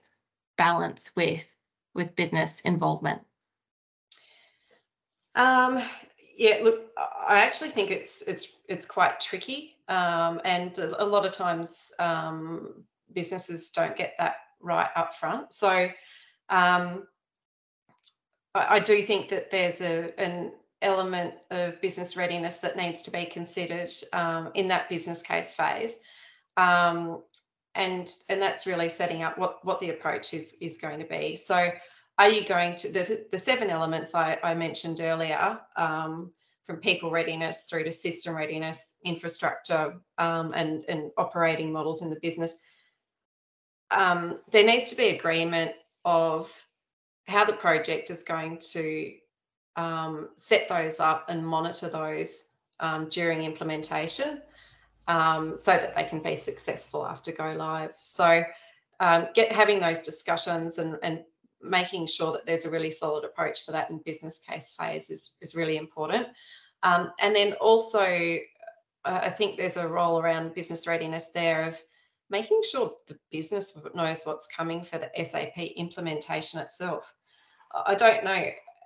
balance 0.58 1.12
with 1.16 1.56
with 1.94 2.16
business 2.16 2.62
involvement 2.62 3.22
um, 5.36 5.82
yeah, 6.38 6.60
look, 6.64 6.92
I 6.98 7.44
actually 7.44 7.70
think 7.70 7.92
it's 7.92 8.22
it's 8.28 8.62
it's 8.68 8.86
quite 8.86 9.20
tricky, 9.20 9.76
um, 9.88 10.42
and 10.46 10.78
a, 10.80 11.04
a, 11.04 11.06
lot 11.06 11.26
of 11.26 11.32
times 11.32 11.92
um, 12.00 12.84
businesses 13.14 13.72
don't 13.72 13.96
get 13.96 14.16
that 14.18 14.36
right 14.60 14.90
up 14.96 15.14
front. 15.14 15.54
So 15.54 15.90
um, 16.50 17.08
I, 18.56 18.76
I, 18.76 18.80
do 18.80 19.02
think 19.04 19.30
that 19.30 19.52
there's 19.52 19.82
a 19.82 20.12
an 20.20 20.54
element 20.82 21.36
of 21.52 21.80
business 21.82 22.18
readiness 22.18 22.60
that 22.60 22.78
needs 22.78 23.02
to 23.04 23.12
be 23.12 23.26
considered 23.26 23.94
um, 24.12 24.52
in 24.56 24.68
that 24.68 24.90
business 24.90 25.22
case 25.22 25.54
phase. 25.54 26.00
Um, 26.58 27.22
and 27.76 28.12
and 28.30 28.42
that's 28.42 28.68
really 28.68 28.90
setting 28.90 29.24
up 29.24 29.38
what 29.38 29.64
what 29.66 29.80
the 29.80 29.90
approach 29.90 30.34
is 30.34 30.58
is 30.62 30.78
going 30.78 31.00
to 31.00 31.06
be. 31.06 31.36
So 31.36 31.72
are 32.18 32.30
you 32.30 32.46
going 32.46 32.76
to 32.76 32.92
the, 32.92 33.26
the 33.32 33.38
seven 33.38 33.70
elements 33.70 34.14
I, 34.14 34.38
I 34.44 34.54
mentioned 34.54 35.00
earlier 35.02 35.60
um, 35.76 36.32
from 36.64 36.78
people 36.78 37.12
readiness 37.12 37.64
through 37.70 37.84
to 37.84 37.92
system 37.92 38.36
readiness 38.36 38.98
infrastructure 39.04 39.96
um, 40.18 40.54
and, 40.56 40.86
and 40.88 41.12
operating 41.18 41.72
models 41.72 42.02
in 42.02 42.10
the 42.10 42.20
business 42.22 42.60
um, 43.92 44.40
there 44.52 44.66
needs 44.66 44.90
to 44.90 44.96
be 44.96 45.10
agreement 45.10 45.74
of 46.06 46.52
how 47.28 47.46
the 47.46 47.54
project 47.54 48.10
is 48.10 48.24
going 48.24 48.58
to 48.58 49.14
um, 49.76 50.30
set 50.36 50.68
those 50.68 51.00
up 51.00 51.26
and 51.30 51.46
monitor 51.46 51.90
those 51.90 52.56
um, 52.80 53.08
during 53.10 53.44
implementation 53.44 54.42
um, 55.08 55.56
so 55.56 55.72
that 55.72 55.94
they 55.96 56.04
can 56.04 56.20
be 56.20 56.36
successful 56.36 57.06
after 57.06 57.32
go 57.32 57.54
live. 57.54 57.96
So 58.02 58.44
get 59.34 59.52
having 59.52 59.80
those 59.80 60.00
discussions 60.00 60.78
and, 60.80 60.98
and 61.04 61.24
making 61.64 62.08
sure 62.08 62.32
that 62.34 62.46
there's 62.46 62.66
a 62.66 62.70
really 62.70 62.92
solid 62.92 63.24
approach 63.24 63.66
for 63.66 63.72
that 63.72 63.90
in 63.90 64.00
business 64.00 64.40
case 64.40 64.76
phase 64.78 65.10
is, 65.10 65.38
is 65.42 65.56
really 65.56 65.78
important. 65.78 66.28
Um, 66.84 67.12
and 67.20 67.36
then 67.36 67.54
also, 67.54 68.04
uh, 69.06 69.20
I 69.24 69.30
think 69.30 69.58
there's 69.58 69.78
a 69.78 69.88
role 69.88 70.20
around 70.20 70.54
business 70.54 70.88
readiness 70.88 71.32
there 71.32 71.64
of 71.64 71.82
making 72.30 72.62
sure 72.70 72.94
the 73.08 73.18
business 73.32 73.78
knows 73.94 74.22
what's 74.24 74.48
coming 74.48 74.84
for 74.84 74.98
the 74.98 75.24
SAP 75.24 75.58
implementation 75.58 76.60
itself. 76.60 77.14
I 77.86 77.96
don't 77.96 78.24
know 78.24 78.46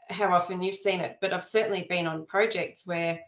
how 0.09 0.31
often 0.33 0.61
you've 0.61 0.75
seen 0.75 1.01
it, 1.01 1.17
but 1.21 1.33
I've 1.33 1.43
certainly 1.43 1.85
been 1.89 2.07
on 2.07 2.25
projects 2.25 2.85
where 2.85 3.19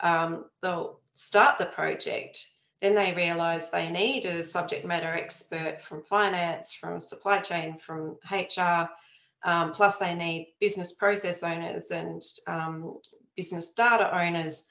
um, 0.00 0.44
they'll 0.62 1.00
start 1.14 1.58
the 1.58 1.66
project, 1.66 2.46
then 2.80 2.94
they 2.94 3.12
realize 3.12 3.70
they 3.70 3.90
need 3.90 4.24
a 4.24 4.42
subject 4.42 4.84
matter 4.84 5.08
expert 5.08 5.82
from 5.82 6.02
finance, 6.02 6.72
from 6.72 7.00
supply 7.00 7.38
chain, 7.38 7.76
from 7.76 8.16
HR, 8.30 8.88
um, 9.44 9.72
plus 9.72 9.98
they 9.98 10.14
need 10.14 10.54
business 10.60 10.92
process 10.94 11.42
owners 11.42 11.90
and 11.90 12.22
um, 12.46 12.98
business 13.36 13.74
data 13.74 14.16
owners. 14.16 14.68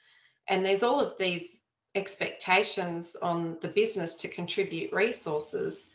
And 0.48 0.64
there's 0.64 0.82
all 0.82 1.00
of 1.00 1.18
these 1.18 1.64
expectations 1.94 3.16
on 3.16 3.58
the 3.60 3.68
business 3.68 4.14
to 4.16 4.28
contribute 4.28 4.92
resources. 4.92 5.94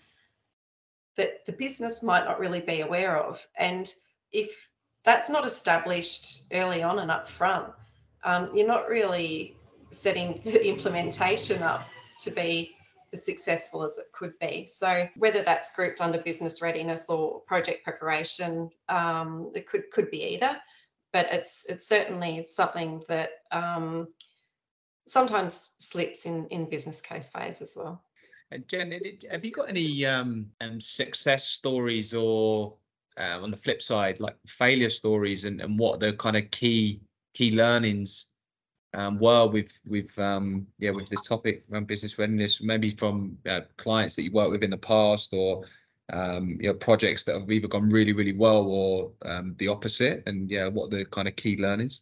that 1.15 1.45
the 1.45 1.51
business 1.51 2.01
might 2.01 2.25
not 2.25 2.39
really 2.39 2.59
be 2.61 2.81
aware 2.81 3.17
of. 3.17 3.45
And 3.57 3.93
if 4.31 4.69
that's 5.03 5.29
not 5.29 5.45
established 5.45 6.51
early 6.51 6.81
on 6.81 6.97
and 6.97 7.11
up 7.11 7.29
front, 7.29 7.67
um, 8.23 8.49
you're 8.55 8.67
not 8.67 8.89
really 8.89 9.55
setting 9.91 10.41
the 10.43 10.67
implementation 10.67 11.61
up 11.61 11.85
to 12.23 12.31
be 12.31 12.75
as 13.13 13.25
successful 13.25 13.83
as 13.83 13.97
it 13.97 14.11
could 14.11 14.37
be. 14.39 14.65
So 14.65 15.07
whether 15.15 15.43
that's 15.43 15.75
grouped 15.75 16.01
under 16.01 16.17
business 16.17 16.61
readiness 16.61 17.09
or 17.09 17.41
project 17.41 17.83
preparation, 17.83 18.69
um, 18.89 19.51
it 19.55 19.67
could 19.67 19.89
could 19.91 20.09
be 20.09 20.33
either. 20.33 20.57
But 21.13 21.27
it's 21.31 21.65
it's 21.69 21.87
certainly 21.87 22.41
something 22.43 23.03
that 23.07 23.29
um, 23.51 24.07
sometimes 25.05 25.71
slips 25.77 26.25
in 26.25 26.47
in 26.47 26.69
business 26.69 27.01
case 27.01 27.29
phase 27.29 27.61
as 27.61 27.73
well. 27.75 28.03
And 28.51 28.67
Jen, 28.67 28.99
have 29.31 29.45
you 29.45 29.51
got 29.51 29.69
any 29.69 30.05
um, 30.05 30.47
um, 30.61 30.79
success 30.79 31.45
stories 31.45 32.13
or 32.13 32.75
uh, 33.17 33.39
on 33.41 33.51
the 33.51 33.57
flip 33.57 33.81
side, 33.81 34.19
like 34.19 34.35
failure 34.47 34.89
stories 34.89 35.45
and, 35.45 35.61
and 35.61 35.77
what 35.77 35.99
the 35.99 36.13
kind 36.13 36.37
of 36.37 36.49
key 36.51 37.01
key 37.33 37.51
learnings 37.51 38.29
um, 38.93 39.17
were 39.19 39.47
with 39.47 39.79
with 39.87 40.17
um, 40.19 40.67
yeah 40.79 40.91
with 40.91 41.09
this 41.09 41.27
topic 41.27 41.63
around 41.71 41.87
business 41.87 42.17
readiness, 42.19 42.61
maybe 42.61 42.91
from 42.91 43.37
uh, 43.47 43.61
clients 43.77 44.15
that 44.15 44.23
you 44.23 44.31
worked 44.31 44.51
with 44.51 44.63
in 44.63 44.69
the 44.69 44.77
past 44.77 45.33
or 45.33 45.63
um, 46.11 46.57
you 46.59 46.67
know 46.67 46.73
projects 46.73 47.23
that 47.23 47.39
have 47.39 47.51
either 47.51 47.67
gone 47.67 47.89
really 47.89 48.13
really 48.13 48.33
well 48.33 48.67
or 48.67 49.11
um, 49.25 49.55
the 49.57 49.67
opposite, 49.67 50.23
and 50.27 50.49
yeah, 50.49 50.67
what 50.67 50.91
the 50.91 51.05
kind 51.05 51.27
of 51.27 51.35
key 51.35 51.57
learnings? 51.57 52.01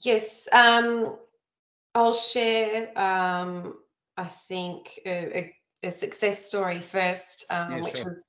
Yes, 0.00 0.48
um, 0.52 1.16
I'll 1.94 2.14
share. 2.14 2.96
Um, 2.98 3.74
I 4.16 4.24
think 4.24 5.00
a, 5.06 5.38
a, 5.38 5.56
a, 5.84 5.90
success 5.90 6.44
story 6.44 6.80
first, 6.80 7.46
um, 7.50 7.72
yeah, 7.72 7.80
which 7.80 7.96
sure. 7.96 8.12
was 8.12 8.24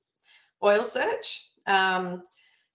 Oil 0.62 0.84
Search. 0.84 1.50
Um, 1.66 2.22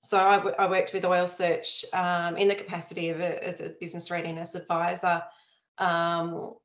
so 0.01 0.17
I, 0.17 0.69
worked 0.69 0.93
with 0.93 1.05
Oil 1.05 1.27
Search 1.27 1.83
um, 1.93 2.37
in 2.37 2.47
the 2.47 2.55
capacity 2.55 3.09
of 3.09 3.19
a, 3.19 3.43
as 3.45 3.61
a 3.61 3.69
business 3.81 4.09
readiness 4.09 4.55
advisor. 4.55 5.21
Um, 5.77 6.55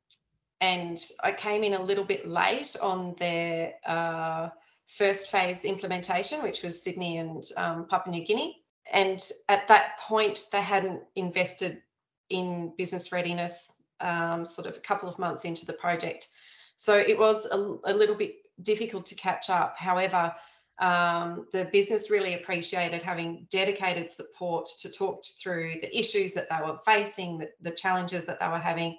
and 0.61 0.99
I 1.23 1.33
came 1.33 1.65
in 1.65 1.75
a 1.75 1.83
little 1.83 2.05
bit 2.05 2.27
late 2.27 2.77
on 2.81 3.15
their 3.19 3.75
uh, 3.85 4.49
first 4.87 5.31
phase 5.31 5.65
implementation, 5.65 6.43
which 6.43 6.63
was 6.63 6.83
Sydney 6.83 7.19
and 7.19 7.43
um, 7.57 7.87
Papua 7.89 8.15
New 8.15 8.25
Guinea. 8.25 8.63
And 8.93 9.21
at 9.49 9.67
that 9.69 9.99
point, 9.99 10.47
they 10.53 10.61
hadn't 10.63 11.03
invested 11.17 11.83
in 12.31 12.73
business 12.79 13.13
readiness 13.13 13.83
um, 14.01 14.45
sort 14.45 14.67
of 14.67 14.77
a 14.77 14.81
couple 14.81 15.09
of 15.09 15.19
months 15.19 15.45
into 15.45 15.67
the 15.67 15.73
project. 15.73 16.29
So 16.77 16.97
it 16.97 17.19
was 17.19 17.47
a, 17.47 17.57
a 17.57 17.95
little 17.95 18.15
bit 18.15 18.37
difficult 18.63 19.07
to 19.07 19.15
catch 19.15 19.51
up. 19.51 19.77
However, 19.77 20.35
um, 20.81 21.47
the 21.53 21.67
business 21.73 22.11
really 22.11 22.35
appreciated 22.35 23.03
having 23.03 23.47
dedicated 23.51 24.11
support 24.11 24.69
to 24.81 24.91
talk 24.91 25.23
through 25.41 25.75
the 25.81 25.97
issues 25.97 26.33
that 26.35 26.49
they 26.49 26.59
were 26.65 26.79
facing, 26.85 27.39
the, 27.39 27.49
the, 27.61 27.71
challenges 27.71 28.25
that 28.25 28.41
they 28.41 28.49
were 28.49 28.59
having, 28.59 28.99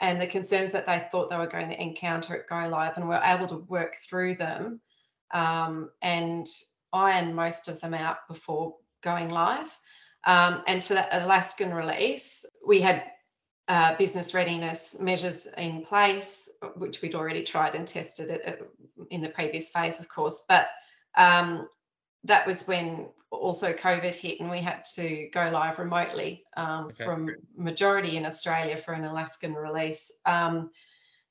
and 0.00 0.20
the 0.20 0.26
concerns 0.26 0.72
that 0.72 0.84
they 0.84 0.98
thought 0.98 1.30
they 1.30 1.36
were 1.36 1.46
going 1.46 1.68
to 1.68 1.80
encounter 1.80 2.36
at 2.36 2.48
Go 2.48 2.68
Live, 2.68 2.96
and 2.96 3.08
were 3.08 3.20
able 3.22 3.46
to 3.46 3.64
work 3.68 3.94
through 3.94 4.34
them 4.34 4.80
um, 5.32 5.90
and 6.02 6.46
iron 6.92 7.34
most 7.34 7.68
of 7.68 7.80
them 7.80 7.94
out 7.94 8.18
before 8.28 8.74
going 9.02 9.30
live. 9.30 9.76
Um, 10.24 10.62
and 10.66 10.82
for 10.82 10.94
the 10.94 11.24
Alaskan 11.24 11.72
release, 11.72 12.44
we 12.66 12.80
had 12.80 13.04
uh, 13.68 13.96
business 13.96 14.34
readiness 14.34 15.00
measures 15.00 15.46
in 15.56 15.82
place, 15.82 16.48
which 16.76 17.00
we'd 17.00 17.14
already 17.14 17.42
tried 17.42 17.74
and 17.74 17.86
tested 17.86 18.30
it 18.30 18.70
in 19.10 19.22
the 19.22 19.28
previous 19.28 19.70
phase, 19.70 20.00
of 20.00 20.08
course. 20.08 20.44
But 20.48 20.68
um, 21.16 21.68
that 22.24 22.46
was 22.46 22.66
when 22.66 23.08
also 23.30 23.72
COVID 23.72 24.14
hit 24.14 24.40
and 24.40 24.50
we 24.50 24.58
had 24.58 24.84
to 24.94 25.28
go 25.32 25.48
live 25.50 25.78
remotely 25.78 26.44
um, 26.56 26.84
okay. 26.84 27.04
from 27.04 27.30
majority 27.56 28.16
in 28.16 28.26
Australia 28.26 28.76
for 28.76 28.92
an 28.92 29.04
Alaskan 29.04 29.54
release. 29.54 30.20
Um, 30.26 30.70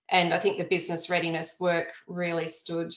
and 0.10 0.34
I 0.34 0.39
think 0.39 0.58
the 0.58 0.65
business 0.65 1.10
readiness 1.10 1.58
work 1.60 1.94
really 2.08 2.48
stood 2.48 2.91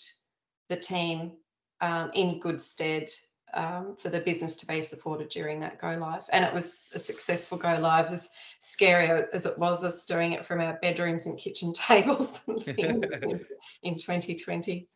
the 0.69 0.77
team 0.77 1.33
um, 1.81 2.11
in 2.15 2.41
good 2.41 2.61
stead 2.61 3.09
um, 3.53 3.95
for 3.97 4.09
the 4.09 4.21
business 4.21 4.57
to 4.57 4.67
be 4.67 4.81
supported 4.81 5.29
during 5.29 5.61
that 5.61 5.79
go 5.79 5.97
live. 5.97 6.27
And 6.33 6.45
it 6.45 6.53
was 6.53 6.89
a 6.95 6.99
successful 6.99 7.57
go 7.57 7.79
live, 7.79 8.11
as 8.11 8.31
scary 8.59 9.27
as 9.33 9.47
it 9.47 9.59
was 9.59 9.85
us 9.85 10.05
doing 10.05 10.33
it 10.33 10.45
from 10.45 10.61
our 10.61 10.79
bedrooms 10.83 11.27
and 11.27 11.39
kitchen 11.39 11.73
tables 11.75 12.43
and 12.49 12.63
things 12.63 12.79
in, 13.23 13.45
in 13.83 13.95
2020. 13.95 14.89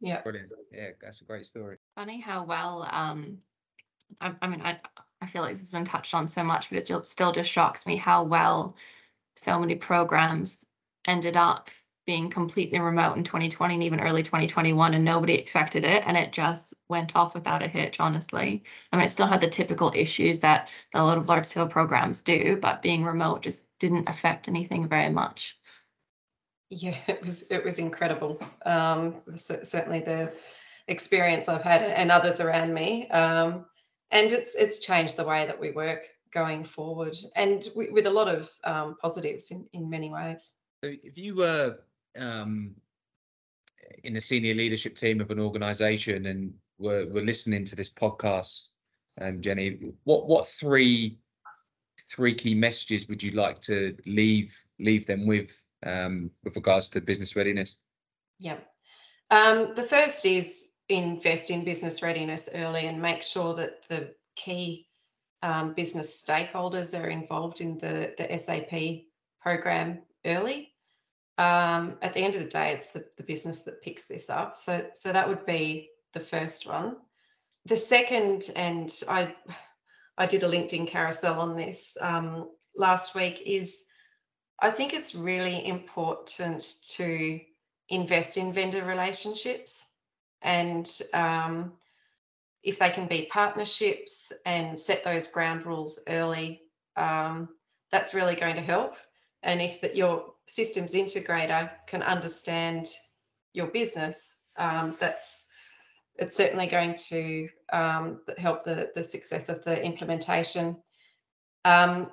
Yeah. 0.00 0.22
Brilliant. 0.22 0.52
Yeah, 0.72 0.90
that's 1.00 1.20
a 1.20 1.24
great 1.24 1.46
story. 1.46 1.78
Funny 1.94 2.20
how 2.20 2.44
well, 2.44 2.88
um, 2.90 3.38
I, 4.20 4.34
I 4.42 4.46
mean, 4.46 4.60
I, 4.62 4.78
I 5.20 5.26
feel 5.26 5.42
like 5.42 5.52
this 5.52 5.60
has 5.60 5.72
been 5.72 5.84
touched 5.84 6.14
on 6.14 6.28
so 6.28 6.44
much, 6.44 6.70
but 6.70 6.78
it 6.78 7.06
still 7.06 7.32
just 7.32 7.50
shocks 7.50 7.86
me 7.86 7.96
how 7.96 8.24
well 8.24 8.76
so 9.36 9.58
many 9.58 9.74
programs 9.76 10.64
ended 11.06 11.36
up 11.36 11.70
being 12.06 12.30
completely 12.30 12.78
remote 12.78 13.16
in 13.16 13.24
2020 13.24 13.74
and 13.74 13.82
even 13.82 14.00
early 14.00 14.22
2021 14.22 14.94
and 14.94 15.04
nobody 15.04 15.34
expected 15.34 15.84
it 15.84 16.04
and 16.06 16.16
it 16.16 16.32
just 16.32 16.74
went 16.88 17.16
off 17.16 17.34
without 17.34 17.62
a 17.62 17.68
hitch 17.68 17.98
honestly 18.00 18.62
i 18.92 18.96
mean 18.96 19.06
it 19.06 19.10
still 19.10 19.26
had 19.26 19.40
the 19.40 19.48
typical 19.48 19.92
issues 19.94 20.38
that 20.40 20.68
a 20.94 21.02
lot 21.02 21.18
of 21.18 21.28
large 21.28 21.46
scale 21.46 21.66
programs 21.66 22.22
do 22.22 22.56
but 22.62 22.80
being 22.82 23.04
remote 23.04 23.42
just 23.42 23.66
didn't 23.80 24.08
affect 24.08 24.48
anything 24.48 24.88
very 24.88 25.10
much 25.10 25.58
yeah 26.70 26.96
it 27.08 27.20
was 27.22 27.50
it 27.50 27.64
was 27.64 27.78
incredible. 27.78 28.40
Um, 28.64 29.16
certainly 29.36 30.00
the 30.00 30.32
experience 30.88 31.48
i've 31.48 31.62
had 31.62 31.82
and 31.82 32.10
others 32.10 32.40
around 32.40 32.72
me. 32.72 33.08
Um, 33.08 33.66
and 34.10 34.32
it's 34.32 34.54
it's 34.54 34.78
changed 34.78 35.16
the 35.16 35.24
way 35.24 35.46
that 35.46 35.58
we 35.58 35.72
work 35.72 36.00
going 36.32 36.62
forward 36.64 37.16
and 37.34 37.68
we, 37.76 37.88
with 37.90 38.06
a 38.06 38.10
lot 38.10 38.28
of 38.28 38.50
um, 38.64 38.96
positives 39.00 39.50
in, 39.50 39.66
in 39.72 39.88
many 39.88 40.10
ways. 40.10 40.56
If 40.82 41.16
you 41.18 41.34
were 41.34 41.78
um, 42.18 42.74
in 44.04 44.12
the 44.12 44.20
senior 44.20 44.54
leadership 44.54 44.96
team 44.96 45.20
of 45.20 45.30
an 45.30 45.40
organization 45.40 46.26
and 46.26 46.52
were, 46.78 47.06
were 47.06 47.22
listening 47.22 47.64
to 47.64 47.76
this 47.76 47.90
podcast, 47.90 48.68
um, 49.20 49.40
Jenny, 49.40 49.78
what 50.04 50.26
what 50.28 50.46
three 50.46 51.18
three 52.08 52.34
key 52.34 52.54
messages 52.54 53.08
would 53.08 53.22
you 53.22 53.32
like 53.32 53.58
to 53.60 53.96
leave 54.06 54.56
leave 54.78 55.06
them 55.06 55.26
with 55.26 55.65
um, 55.84 56.30
with 56.44 56.56
regards 56.56 56.88
to 56.90 57.00
business 57.00 57.36
readiness? 57.36 57.78
Yeah, 58.38 58.58
um, 59.30 59.74
the 59.74 59.82
first 59.82 60.24
is 60.24 60.72
invest 60.88 61.50
in 61.50 61.64
business 61.64 62.02
readiness 62.02 62.48
early 62.54 62.86
and 62.86 63.02
make 63.02 63.22
sure 63.22 63.54
that 63.54 63.88
the 63.88 64.14
key 64.36 64.86
um, 65.42 65.74
business 65.74 66.22
stakeholders 66.22 66.98
are 66.98 67.08
involved 67.08 67.60
in 67.60 67.78
the 67.78 68.14
the 68.16 68.38
SAP 68.38 69.04
program 69.40 70.02
early 70.24 70.72
um, 71.38 71.98
at 72.00 72.14
the 72.14 72.20
end 72.20 72.34
of 72.34 72.42
the 72.42 72.48
day, 72.48 72.72
it's 72.72 72.88
the, 72.88 73.04
the 73.16 73.22
business 73.22 73.62
that 73.64 73.82
picks 73.82 74.06
this 74.06 74.30
up. 74.30 74.54
So, 74.54 74.86
so 74.94 75.12
that 75.12 75.28
would 75.28 75.44
be 75.44 75.90
the 76.14 76.20
first 76.20 76.66
one. 76.66 76.96
The 77.66 77.76
second, 77.76 78.50
and 78.56 78.90
I, 79.08 79.34
I 80.16 80.26
did 80.26 80.44
a 80.44 80.48
LinkedIn 80.48 80.88
carousel 80.88 81.40
on 81.40 81.54
this 81.54 81.96
um, 82.00 82.50
last 82.74 83.14
week, 83.14 83.42
is 83.44 83.84
I 84.60 84.70
think 84.70 84.94
it's 84.94 85.14
really 85.14 85.66
important 85.66 86.76
to 86.96 87.40
invest 87.88 88.36
in 88.36 88.52
vendor 88.52 88.84
relationships 88.84 89.96
and 90.42 91.00
um, 91.12 91.72
if 92.62 92.78
they 92.78 92.90
can 92.90 93.06
be 93.06 93.28
partnerships 93.30 94.32
and 94.44 94.78
set 94.78 95.04
those 95.04 95.28
ground 95.28 95.66
rules 95.66 96.00
early, 96.08 96.62
um, 96.96 97.48
that's 97.90 98.14
really 98.14 98.34
going 98.34 98.56
to 98.56 98.62
help. 98.62 98.96
And 99.42 99.60
if 99.60 99.80
that 99.80 99.94
your 99.94 100.34
systems 100.46 100.94
integrator 100.94 101.70
can 101.86 102.02
understand 102.02 102.88
your 103.52 103.68
business, 103.68 104.40
um, 104.56 104.96
that's 104.98 105.48
it's 106.16 106.34
certainly 106.34 106.66
going 106.66 106.94
to 106.94 107.48
um, 107.72 108.20
help 108.38 108.64
the, 108.64 108.90
the 108.94 109.02
success 109.02 109.48
of 109.48 109.62
the 109.64 109.82
implementation. 109.84 110.76
Um, 111.64 112.10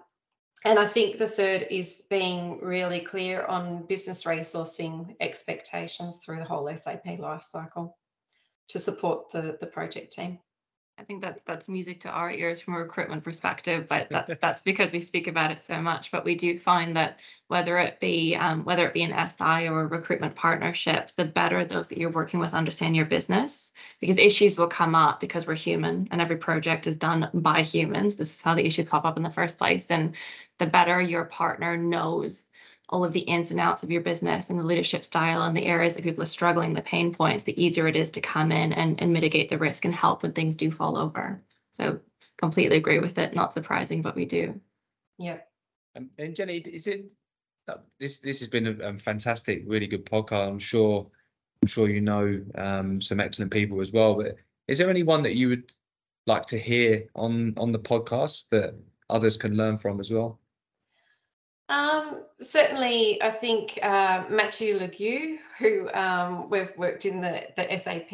and 0.65 0.79
I 0.79 0.85
think 0.85 1.17
the 1.17 1.27
third 1.27 1.67
is 1.69 2.05
being 2.09 2.59
really 2.61 2.99
clear 2.99 3.45
on 3.45 3.85
business 3.87 4.23
resourcing 4.23 5.15
expectations 5.19 6.17
through 6.17 6.37
the 6.37 6.45
whole 6.45 6.73
SAP 6.75 7.05
lifecycle 7.05 7.93
to 8.69 8.79
support 8.79 9.29
the, 9.31 9.57
the 9.59 9.67
project 9.67 10.13
team. 10.13 10.39
I 10.97 11.03
think 11.03 11.21
that 11.21 11.43
that's 11.45 11.67
music 11.67 11.99
to 12.01 12.09
our 12.09 12.31
ears 12.31 12.61
from 12.61 12.75
a 12.75 12.77
recruitment 12.77 13.23
perspective, 13.23 13.87
but 13.89 14.09
that's 14.09 14.37
that's 14.41 14.61
because 14.63 14.93
we 14.93 14.99
speak 14.99 15.27
about 15.27 15.51
it 15.51 15.63
so 15.63 15.81
much. 15.81 16.11
But 16.11 16.23
we 16.23 16.35
do 16.35 16.57
find 16.59 16.95
that 16.95 17.19
whether 17.47 17.77
it 17.79 17.99
be 17.99 18.35
um, 18.35 18.63
whether 18.63 18.85
it 18.85 18.93
be 18.93 19.01
an 19.01 19.29
SI 19.29 19.67
or 19.67 19.81
a 19.81 19.87
recruitment 19.87 20.35
partnership, 20.35 21.09
the 21.11 21.25
better 21.25 21.65
those 21.65 21.89
that 21.89 21.97
you're 21.97 22.11
working 22.11 22.39
with 22.39 22.53
understand 22.53 22.95
your 22.95 23.05
business, 23.05 23.73
because 23.99 24.19
issues 24.19 24.57
will 24.57 24.67
come 24.67 24.93
up 24.93 25.19
because 25.19 25.47
we're 25.47 25.55
human, 25.55 26.07
and 26.11 26.21
every 26.21 26.37
project 26.37 26.85
is 26.85 26.95
done 26.95 27.29
by 27.33 27.63
humans. 27.63 28.15
This 28.15 28.33
is 28.33 28.41
how 28.41 28.53
the 28.53 28.65
issues 28.65 28.87
pop 28.87 29.03
up 29.03 29.17
in 29.17 29.23
the 29.23 29.29
first 29.31 29.57
place, 29.57 29.89
and 29.89 30.15
the 30.59 30.67
better 30.67 31.01
your 31.01 31.25
partner 31.25 31.75
knows 31.75 32.51
all 32.89 33.03
of 33.03 33.13
the 33.13 33.21
ins 33.21 33.51
and 33.51 33.59
outs 33.59 33.83
of 33.83 33.91
your 33.91 34.01
business 34.01 34.49
and 34.49 34.59
the 34.59 34.63
leadership 34.63 35.05
style 35.05 35.43
and 35.43 35.55
the 35.55 35.65
areas 35.65 35.95
that 35.95 36.03
people 36.03 36.23
are 36.23 36.27
struggling, 36.27 36.73
the 36.73 36.81
pain 36.81 37.13
points, 37.13 37.43
the 37.43 37.63
easier 37.63 37.87
it 37.87 37.95
is 37.95 38.11
to 38.11 38.21
come 38.21 38.51
in 38.51 38.73
and, 38.73 39.01
and 39.01 39.13
mitigate 39.13 39.49
the 39.49 39.57
risk 39.57 39.85
and 39.85 39.95
help 39.95 40.21
when 40.21 40.33
things 40.33 40.55
do 40.55 40.69
fall 40.69 40.97
over. 40.97 41.41
So 41.71 41.99
completely 42.37 42.77
agree 42.77 42.99
with 42.99 43.17
it. 43.17 43.33
Not 43.33 43.53
surprising, 43.53 44.01
but 44.01 44.15
we 44.15 44.25
do. 44.25 44.59
Yeah. 45.17 45.37
Um, 45.95 46.09
and 46.19 46.35
Jenny, 46.35 46.57
is 46.57 46.87
it 46.87 47.13
uh, 47.67 47.75
this? 47.99 48.19
This 48.19 48.39
has 48.39 48.49
been 48.49 48.67
a, 48.67 48.89
a 48.89 48.97
fantastic, 48.97 49.63
really 49.65 49.87
good 49.87 50.05
podcast. 50.05 50.49
I'm 50.49 50.59
sure. 50.59 51.07
I'm 51.61 51.67
sure 51.67 51.89
you 51.89 52.01
know 52.01 52.43
um, 52.55 52.99
some 52.99 53.21
excellent 53.21 53.51
people 53.51 53.79
as 53.79 53.93
well. 53.93 54.15
But 54.15 54.35
is 54.67 54.77
there 54.77 54.89
anyone 54.89 55.21
that 55.23 55.35
you 55.35 55.47
would 55.49 55.71
like 56.27 56.45
to 56.47 56.59
hear 56.59 57.05
on 57.15 57.53
on 57.57 57.71
the 57.71 57.79
podcast 57.79 58.49
that 58.49 58.75
others 59.09 59.37
can 59.37 59.55
learn 59.55 59.77
from 59.77 59.99
as 59.99 60.11
well? 60.11 60.39
Um, 61.73 62.25
certainly, 62.39 63.21
I 63.21 63.31
think 63.31 63.79
uh, 63.81 64.25
Matthew 64.29 64.77
Legue, 64.77 65.39
who 65.57 65.91
um, 65.93 66.49
we've 66.49 66.71
worked 66.77 67.05
in 67.05 67.19
the, 67.19 67.47
the 67.57 67.77
SAP 67.77 68.11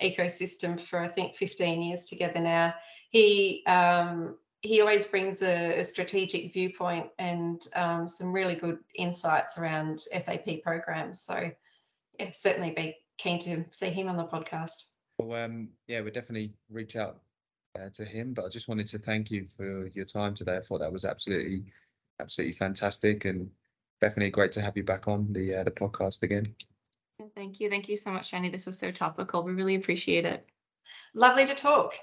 ecosystem 0.00 0.78
for 0.78 1.00
I 1.00 1.08
think 1.08 1.34
15 1.34 1.82
years 1.82 2.04
together 2.04 2.38
now. 2.38 2.74
He 3.10 3.64
um, 3.66 4.36
he 4.60 4.80
always 4.80 5.06
brings 5.06 5.42
a, 5.42 5.78
a 5.78 5.84
strategic 5.84 6.52
viewpoint 6.52 7.06
and 7.18 7.66
um, 7.74 8.06
some 8.06 8.32
really 8.32 8.54
good 8.54 8.78
insights 8.94 9.58
around 9.58 10.00
SAP 10.00 10.62
programs. 10.62 11.20
So, 11.20 11.50
yeah, 12.18 12.30
certainly 12.32 12.70
be 12.70 12.96
keen 13.18 13.38
to 13.40 13.64
see 13.70 13.90
him 13.90 14.08
on 14.08 14.16
the 14.16 14.24
podcast. 14.24 14.94
Well, 15.18 15.44
um, 15.44 15.68
yeah, 15.88 16.00
we'll 16.00 16.12
definitely 16.12 16.52
reach 16.70 16.96
out 16.96 17.18
uh, 17.78 17.88
to 17.94 18.04
him. 18.04 18.32
But 18.32 18.44
I 18.44 18.48
just 18.48 18.68
wanted 18.68 18.88
to 18.88 18.98
thank 18.98 19.30
you 19.30 19.46
for 19.56 19.86
your 19.88 20.04
time 20.04 20.34
today. 20.34 20.56
I 20.56 20.60
thought 20.60 20.80
that 20.80 20.92
was 20.92 21.04
absolutely, 21.04 21.64
absolutely 22.20 22.52
fantastic, 22.52 23.24
and 23.24 23.50
definitely 24.00 24.30
great 24.30 24.52
to 24.52 24.60
have 24.60 24.76
you 24.76 24.84
back 24.84 25.08
on 25.08 25.32
the 25.32 25.56
uh, 25.56 25.64
the 25.64 25.70
podcast 25.70 26.22
again. 26.22 26.54
Thank 27.34 27.60
you, 27.60 27.70
thank 27.70 27.88
you 27.88 27.96
so 27.96 28.10
much, 28.10 28.30
Jenny. 28.30 28.50
This 28.50 28.66
was 28.66 28.78
so 28.78 28.90
topical. 28.90 29.42
We 29.42 29.52
really 29.52 29.74
appreciate 29.74 30.24
it. 30.24 30.46
Lovely 31.14 31.46
to 31.46 31.54
talk. 31.54 31.94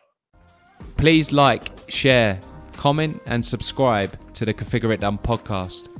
Please 0.98 1.32
like, 1.32 1.72
share, 1.88 2.40
comment, 2.78 3.22
and 3.28 3.46
subscribe 3.46 4.18
to 4.34 4.46
the 4.46 4.54
Configure 4.54 4.94
It 4.94 5.02
Done 5.02 5.18
podcast. 5.18 5.93